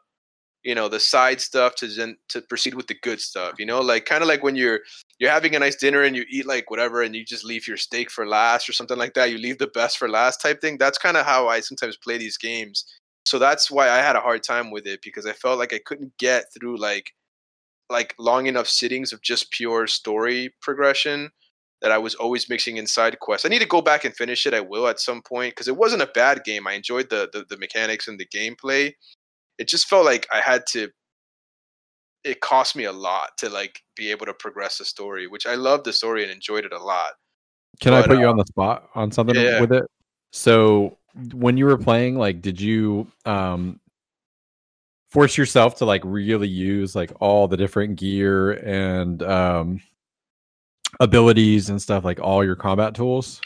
[0.64, 3.54] you know, the side stuff to then to proceed with the good stuff.
[3.58, 4.80] You know, like kind of like when you're
[5.18, 7.76] you're having a nice dinner and you eat like whatever and you just leave your
[7.76, 9.30] steak for last or something like that.
[9.30, 10.78] You leave the best for last type thing.
[10.78, 12.84] That's kind of how I sometimes play these games.
[13.26, 15.80] So that's why I had a hard time with it because I felt like I
[15.84, 17.12] couldn't get through like
[17.90, 21.30] like long enough sittings of just pure story progression
[21.82, 23.44] that I was always mixing in side quests.
[23.44, 24.54] I need to go back and finish it.
[24.54, 26.66] I will at some point because it wasn't a bad game.
[26.68, 28.92] I enjoyed the, the the mechanics and the gameplay.
[29.58, 30.88] It just felt like I had to.
[32.22, 35.56] It cost me a lot to like be able to progress the story, which I
[35.56, 37.12] loved the story and enjoyed it a lot.
[37.80, 39.60] Can I But, put you on um, the spot on something yeah.
[39.60, 39.84] with it?
[40.32, 40.96] So
[41.32, 43.80] when you were playing, like, did you um
[45.10, 49.80] force yourself to like really use like all the different gear and um
[51.00, 53.40] abilities and stuff, like all your combat tools?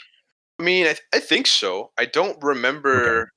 [0.59, 1.91] I mean, I, th- I think so.
[1.97, 3.31] I don't remember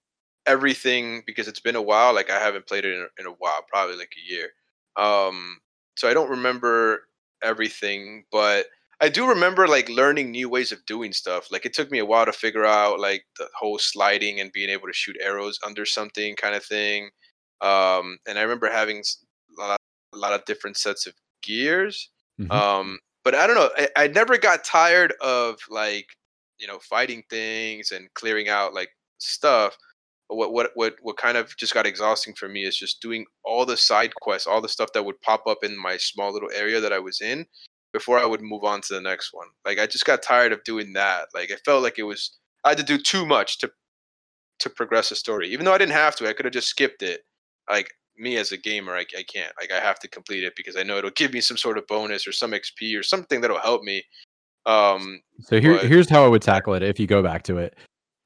[0.47, 2.15] everything because it's been a while.
[2.15, 4.51] Like I haven't played it in a, in a while, probably like a year.
[4.97, 5.59] Um,
[5.97, 7.01] so I don't remember
[7.43, 8.67] everything, but
[9.01, 11.49] I do remember like learning new ways of doing stuff.
[11.51, 14.71] Like it took me a while to figure out like the whole sliding and being
[14.71, 17.11] able to shoot arrows under something kind of thing.
[17.61, 19.03] Um, and I remember having
[19.59, 19.81] a lot,
[20.15, 22.11] a lot of different sets of gears.
[22.41, 22.51] Mhm.
[22.53, 23.71] Um, but I don't know.
[23.77, 26.07] I, I never got tired of like
[26.59, 29.77] you know fighting things and clearing out like stuff.
[30.29, 33.27] But what what what what kind of just got exhausting for me is just doing
[33.45, 36.51] all the side quests, all the stuff that would pop up in my small little
[36.55, 37.47] area that I was in
[37.95, 39.47] before I would move on to the next one.
[39.65, 41.29] Like I just got tired of doing that.
[41.33, 43.71] Like it felt like it was I had to do too much to
[44.59, 45.49] to progress the story.
[45.51, 47.21] Even though I didn't have to, I could have just skipped it.
[47.71, 49.53] Like me as a gamer, I, I can't.
[49.61, 51.87] Like I have to complete it because I know it'll give me some sort of
[51.87, 54.03] bonus or some XP or something that'll help me.
[54.67, 57.59] Um, So here, but- here's how I would tackle it if you go back to
[57.59, 57.79] it.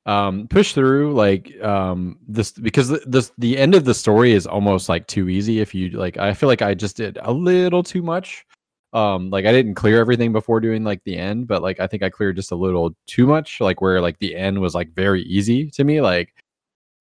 [0.06, 4.46] Um, push through like um this because the, this the end of the story is
[4.46, 5.60] almost like too easy.
[5.60, 8.46] If you like, I feel like I just did a little too much.
[8.92, 12.02] Um, like I didn't clear everything before doing like the end, but like I think
[12.02, 13.60] I cleared just a little too much.
[13.60, 16.00] Like where like the end was like very easy to me.
[16.00, 16.34] Like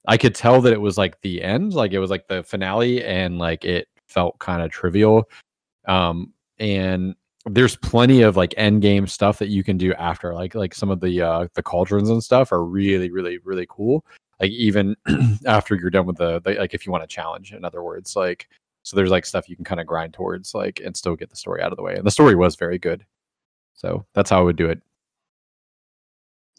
[0.08, 3.04] I could tell that it was like the end, like it was like the finale,
[3.04, 5.30] and like it felt kind of trivial.
[5.88, 7.16] Um, and
[7.46, 10.90] there's plenty of like end game stuff that you can do after like like some
[10.90, 14.04] of the uh the cauldrons and stuff are really really really cool
[14.42, 14.96] like even
[15.46, 18.16] after you're done with the, the like if you want to challenge in other words
[18.16, 18.50] like
[18.88, 21.36] so there's like stuff you can kind of grind towards like and still get the
[21.36, 23.06] story out of the way and the story was very good
[23.74, 24.82] so that's how i would do it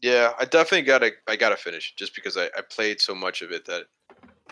[0.02, 3.50] yeah, I definitely gotta I gotta finish just because I, I played so much of
[3.50, 3.84] it that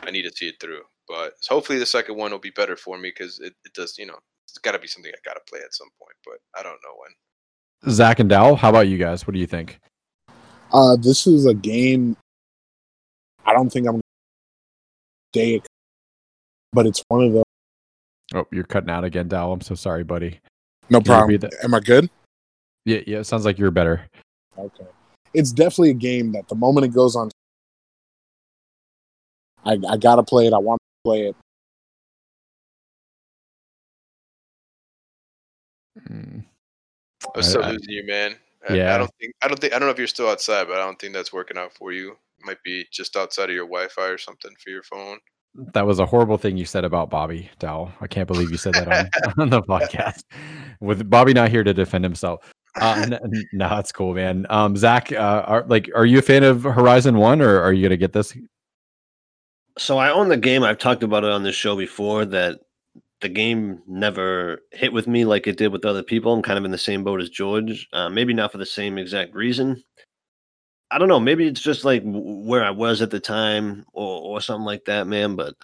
[0.02, 0.82] I need to see it through.
[1.08, 4.06] But hopefully the second one will be better for me because it, it does you
[4.06, 6.16] know it's got to be something I gotta play at some point.
[6.24, 7.92] But I don't know when.
[7.92, 9.78] zach and Dal, how about you guys what do you think
[10.72, 12.16] Uh, this is a game.
[13.44, 14.02] I don't think I'm gonna
[15.32, 15.62] day
[16.72, 17.45] but it's one of the
[18.34, 19.52] Oh, you're cutting out again, Dow.
[19.52, 20.40] I'm so sorry, buddy.
[20.90, 21.38] No problem.
[21.38, 21.50] The...
[21.62, 22.10] Am I good?
[22.84, 23.18] Yeah, yeah.
[23.18, 24.02] It sounds like you're better.
[24.58, 24.86] Okay.
[25.34, 27.30] It's definitely a game that the moment it goes on,
[29.64, 30.52] I, I gotta play it.
[30.52, 31.36] I want to play it.
[36.08, 36.44] I'm
[37.34, 37.44] mm.
[37.44, 38.36] still I, losing I, you, man.
[38.70, 38.94] Yeah.
[38.94, 40.84] I don't think I don't think I don't know if you're still outside, but I
[40.84, 42.12] don't think that's working out for you.
[42.38, 45.18] It might be just outside of your Wi-Fi or something for your phone.
[45.72, 47.92] That was a horrible thing you said about Bobby Dow.
[48.00, 50.24] I can't believe you said that on, on the podcast.
[50.80, 52.52] With Bobby not here to defend himself.
[52.80, 54.46] Uh, n- n- no, that's cool, man.
[54.50, 57.82] Um, Zach, uh, are like, are you a fan of Horizon One, or are you
[57.82, 58.36] gonna get this?
[59.78, 60.62] So I own the game.
[60.62, 62.26] I've talked about it on this show before.
[62.26, 62.60] That
[63.20, 66.32] the game never hit with me like it did with other people.
[66.32, 67.88] I'm kind of in the same boat as George.
[67.92, 69.82] Uh, maybe not for the same exact reason.
[70.90, 71.20] I don't know.
[71.20, 75.06] Maybe it's just like where I was at the time, or or something like that,
[75.06, 75.36] man.
[75.36, 75.54] But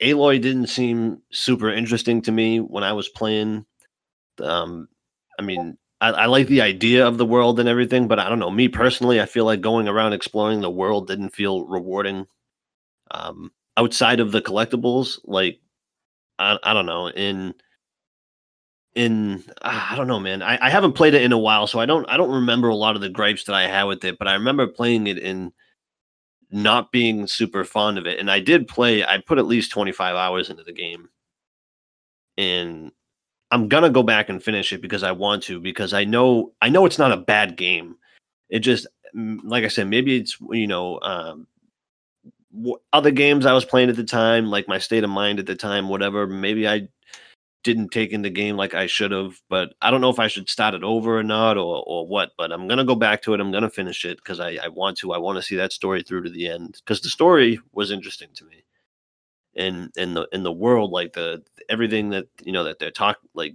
[0.00, 3.66] Aloy didn't seem super interesting to me when I was playing.
[4.40, 4.88] Um,
[5.38, 8.38] I mean, I, I like the idea of the world and everything, but I don't
[8.38, 8.50] know.
[8.50, 12.26] Me personally, I feel like going around exploring the world didn't feel rewarding.
[13.10, 15.60] Um, outside of the collectibles, like
[16.38, 17.54] I, I don't know in
[18.94, 20.42] in ah, I don't know, man.
[20.42, 22.76] I, I haven't played it in a while, so I don't I don't remember a
[22.76, 25.52] lot of the gripes that I had with it, but I remember playing it in
[26.52, 28.18] not being super fond of it.
[28.18, 31.08] And I did play, I put at least 25 hours into the game.
[32.36, 32.92] And
[33.50, 36.68] I'm gonna go back and finish it because I want to, because I know I
[36.68, 37.96] know it's not a bad game.
[38.50, 41.46] It just like I said, maybe it's you know, um
[42.92, 45.54] other games I was playing at the time, like my state of mind at the
[45.54, 46.26] time, whatever.
[46.26, 46.88] Maybe I
[47.62, 50.28] didn't take in the game like I should have, but I don't know if I
[50.28, 52.32] should start it over or not or or what.
[52.36, 53.40] But I'm gonna go back to it.
[53.40, 55.12] I'm gonna finish it because I, I want to.
[55.12, 58.30] I want to see that story through to the end because the story was interesting
[58.34, 58.64] to me.
[59.56, 63.28] And in the in the world, like the everything that you know that they're talking,
[63.34, 63.54] like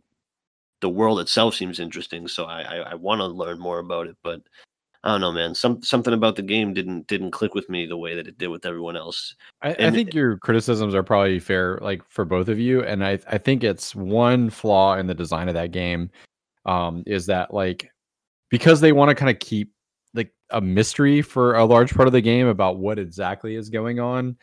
[0.81, 2.27] the world itself seems interesting.
[2.27, 4.41] So I I, I want to learn more about it, but
[5.03, 5.55] I don't know, man.
[5.55, 8.47] Some something about the game didn't didn't click with me the way that it did
[8.47, 9.35] with everyone else.
[9.61, 13.19] I, I think your criticisms are probably fair, like for both of you, and I
[13.27, 16.09] I think it's one flaw in the design of that game,
[16.65, 17.89] um, is that like
[18.49, 19.71] because they want to kind of keep
[20.13, 23.99] like a mystery for a large part of the game about what exactly is going
[23.99, 24.37] on.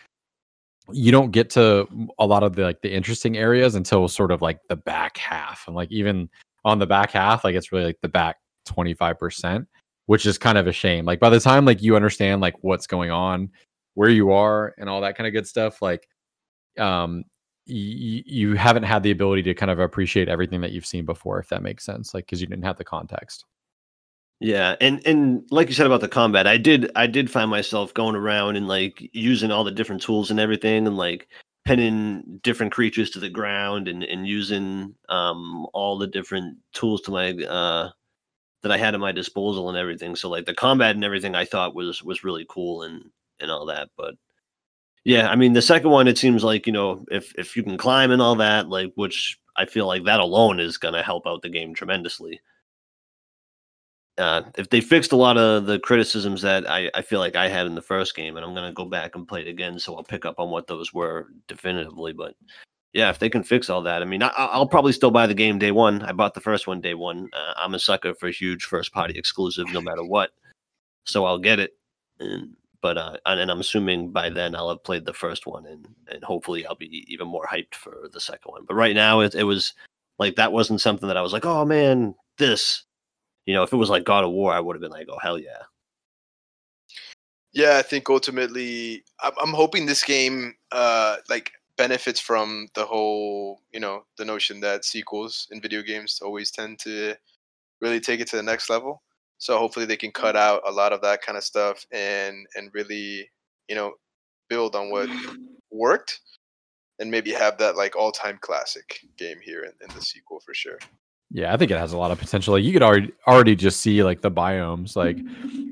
[0.92, 1.88] You don't get to
[2.18, 5.66] a lot of the like the interesting areas until sort of like the back half,
[5.66, 6.30] and like even
[6.64, 8.36] on the back half, like it's really like the back
[8.66, 9.66] twenty five percent,
[10.07, 11.05] which is kind of a shame.
[11.05, 13.50] Like by the time like you understand like what's going on,
[13.94, 16.09] where you are and all that kind of good stuff like
[16.78, 17.24] um
[17.68, 21.38] y- you haven't had the ability to kind of appreciate everything that you've seen before
[21.40, 23.44] if that makes sense like because you didn't have the context
[24.40, 27.94] Yeah, and and like you said about the combat, I did I did find myself
[27.94, 31.28] going around and like using all the different tools and everything, and like
[31.64, 37.11] pinning different creatures to the ground, and and using um all the different tools to
[37.12, 37.90] my uh
[38.64, 40.16] that I had at my disposal and everything.
[40.16, 43.10] So like the combat and everything, I thought was was really cool and
[43.40, 43.90] and all that.
[43.96, 44.14] But
[45.04, 47.78] yeah, I mean the second one, it seems like you know if if you can
[47.78, 51.42] climb and all that, like which I feel like that alone is gonna help out
[51.42, 52.40] the game tremendously
[54.18, 57.48] uh, if they fixed a lot of the criticisms that I, I feel like I
[57.48, 59.96] had in the first game, and I'm gonna go back and play it again, so
[59.96, 62.12] I'll pick up on what those were definitively.
[62.12, 62.34] But
[62.95, 65.34] yeah, if they can fix all that, I mean, I, I'll probably still buy the
[65.34, 66.01] game day one.
[66.03, 67.28] I bought the first one day one.
[67.32, 70.30] Uh, I'm a sucker for huge first party exclusive, no matter what.
[71.05, 71.76] So I'll get it.
[72.20, 75.66] And but uh, and, and I'm assuming by then I'll have played the first one,
[75.66, 78.64] and and hopefully I'll be even more hyped for the second one.
[78.64, 79.74] But right now, it, it was
[80.20, 82.84] like that wasn't something that I was like, oh man, this.
[83.45, 85.18] You know, if it was like God of War, I would have been like, oh
[85.18, 85.62] hell yeah.
[87.53, 93.60] Yeah, I think ultimately, I'm, I'm hoping this game uh like benefits from the whole,
[93.72, 97.14] you know, the notion that sequels in video games always tend to
[97.80, 99.02] really take it to the next level.
[99.38, 100.22] So hopefully they can mm-hmm.
[100.22, 103.30] cut out a lot of that kind of stuff and and really,
[103.68, 103.94] you know,
[104.48, 105.08] build on what
[105.70, 106.20] worked
[106.98, 110.78] and maybe have that like all-time classic game here in, in the sequel for sure.
[111.30, 113.80] yeah i think it has a lot of potential like you could already already just
[113.80, 115.18] see like the biomes like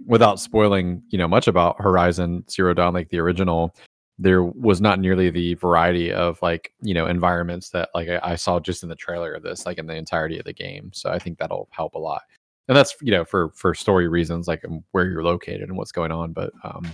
[0.07, 3.75] without spoiling you know much about horizon zero dawn like the original
[4.19, 8.37] there was not nearly the variety of like you know environments that like I, I
[8.37, 10.91] saw just in the trailer of this like in the entirety of the game.
[10.93, 12.23] So i think that'll help a lot.
[12.69, 15.93] And that's you know for for story reasons like um, where you're located and what's
[15.93, 16.91] going on but um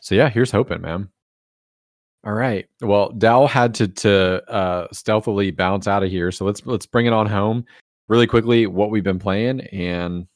[0.00, 1.08] so yeah here's hoping man.
[2.24, 2.66] All right.
[2.80, 7.06] Well Dal had to to uh stealthily bounce out of here so let's let's bring
[7.06, 7.64] it on home
[8.08, 10.26] really quickly what we've been playing and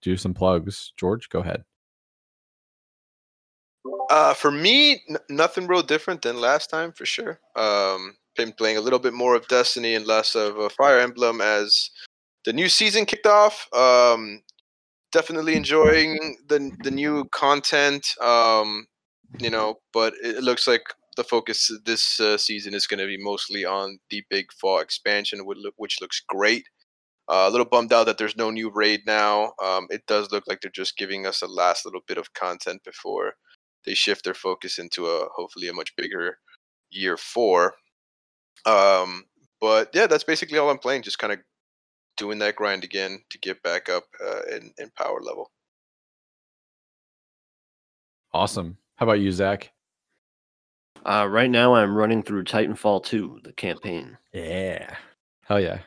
[0.00, 0.92] do some plugs.
[0.96, 1.64] George go ahead
[4.12, 7.40] Uh, for me, n- nothing real different than last time for sure.
[7.56, 11.40] Um, been playing a little bit more of Destiny and less of uh, Fire Emblem
[11.40, 11.88] as
[12.44, 13.66] the new season kicked off.
[13.72, 14.42] Um,
[15.12, 18.06] definitely enjoying the the new content.
[18.20, 18.86] Um,
[19.38, 20.82] you know, but it looks like
[21.16, 25.46] the focus this uh, season is going to be mostly on the big fall expansion,
[25.46, 26.66] which, which looks great.
[27.30, 29.54] Uh, a little bummed out that there's no new raid now.
[29.64, 32.84] Um, it does look like they're just giving us a last little bit of content
[32.84, 33.36] before
[33.84, 36.38] they shift their focus into a hopefully a much bigger
[36.90, 37.74] year four.
[38.66, 39.24] Um,
[39.60, 41.02] but yeah, that's basically all I'm playing.
[41.02, 41.40] Just kind of
[42.16, 45.50] doing that grind again to get back up uh, in in power level.
[48.32, 48.78] Awesome.
[48.96, 49.70] How about you, Zach?
[51.04, 54.16] Uh, right now, I'm running through Titanfall 2, the campaign.
[54.32, 54.94] Yeah.
[55.44, 55.80] Hell yeah.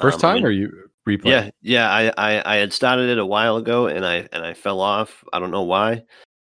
[0.00, 1.26] First Um, time I mean- or you replay?
[1.26, 1.90] Yeah, yeah.
[1.90, 5.22] I, I I had started it a while ago, and I and I fell off.
[5.32, 6.04] I don't know why.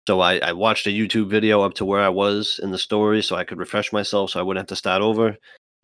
[0.07, 3.21] So I, I watched a YouTube video up to where I was in the story,
[3.21, 5.35] so I could refresh myself, so I wouldn't have to start over,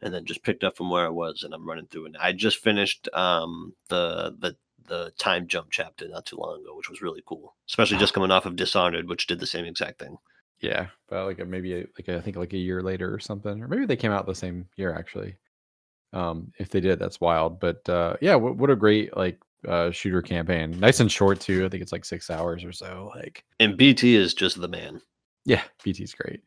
[0.01, 2.15] and then just picked up from where I was, and I'm running through it.
[2.17, 4.55] I just finished um the the
[4.87, 8.31] the time jump chapter not too long ago, which was really cool, especially just coming
[8.31, 10.15] off of Dishonored, which did the same exact thing.
[10.61, 10.87] Yeah.
[11.09, 13.67] But like a, maybe a, like I think like a year later or something, or
[13.67, 15.35] maybe they came out the same year actually.
[16.13, 17.59] Um, if they did, that's wild.
[17.59, 19.37] But uh, yeah, what, what a great like
[19.67, 20.79] uh, shooter campaign.
[20.79, 21.65] Nice and short too.
[21.65, 23.11] I think it's like six hours or so.
[23.15, 25.01] Like, And BT is just the man.
[25.45, 26.41] yeah, BT's great.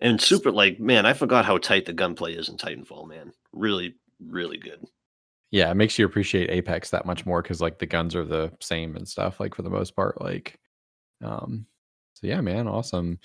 [0.00, 3.32] And super like man, I forgot how tight the gunplay is in Titanfall, man.
[3.52, 3.94] Really,
[4.26, 4.84] really good.
[5.50, 8.52] Yeah, it makes you appreciate Apex that much more because like the guns are the
[8.60, 9.40] same and stuff.
[9.40, 10.58] Like for the most part, like,
[11.24, 11.66] um,
[12.14, 13.18] so yeah, man, awesome.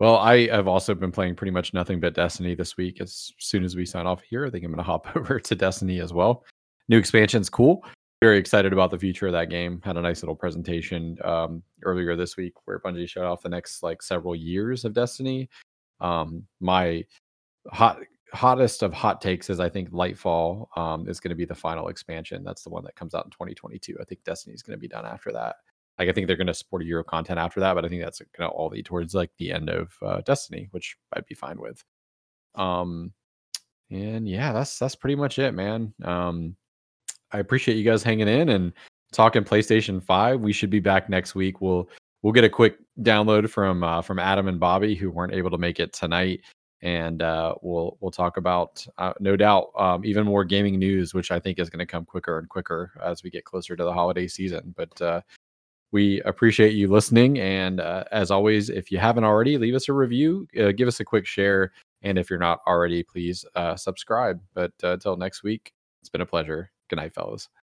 [0.00, 3.00] Well, I have also been playing pretty much nothing but Destiny this week.
[3.00, 5.54] As soon as we sign off here, I think I'm going to hop over to
[5.54, 6.44] Destiny as well.
[6.88, 7.84] New expansion's cool.
[8.20, 9.80] Very excited about the future of that game.
[9.84, 13.82] Had a nice little presentation um, earlier this week where Bungie showed off the next
[13.82, 15.48] like several years of Destiny.
[16.00, 17.04] Um, my
[17.70, 18.00] hot
[18.32, 21.88] hottest of hot takes is I think Lightfall um, is going to be the final
[21.88, 22.42] expansion.
[22.44, 23.96] That's the one that comes out in 2022.
[24.00, 25.56] I think Destiny is going to be done after that.
[25.98, 27.88] Like I think they're going to support a year of content after that, but I
[27.88, 31.26] think that's going to all lead towards like the end of uh, Destiny, which I'd
[31.26, 31.84] be fine with.
[32.54, 33.12] Um,
[33.90, 35.94] and yeah, that's that's pretty much it, man.
[36.04, 36.56] Um,
[37.32, 38.72] I appreciate you guys hanging in and
[39.12, 40.40] talking PlayStation Five.
[40.40, 41.60] We should be back next week.
[41.60, 41.88] We'll
[42.22, 45.58] we'll get a quick download from uh, from Adam and Bobby who weren't able to
[45.58, 46.40] make it tonight,
[46.82, 51.30] and uh, we'll we'll talk about uh, no doubt um, even more gaming news, which
[51.30, 53.92] I think is going to come quicker and quicker as we get closer to the
[53.92, 54.74] holiday season.
[54.76, 55.20] But uh,
[55.92, 59.92] we appreciate you listening, and uh, as always, if you haven't already, leave us a
[59.92, 61.72] review, uh, give us a quick share,
[62.02, 63.44] and if you're not already, please
[63.76, 64.40] subscribe.
[64.54, 65.72] But until next week,
[66.02, 66.70] it's been a pleasure.
[66.88, 67.48] Good night, fellas.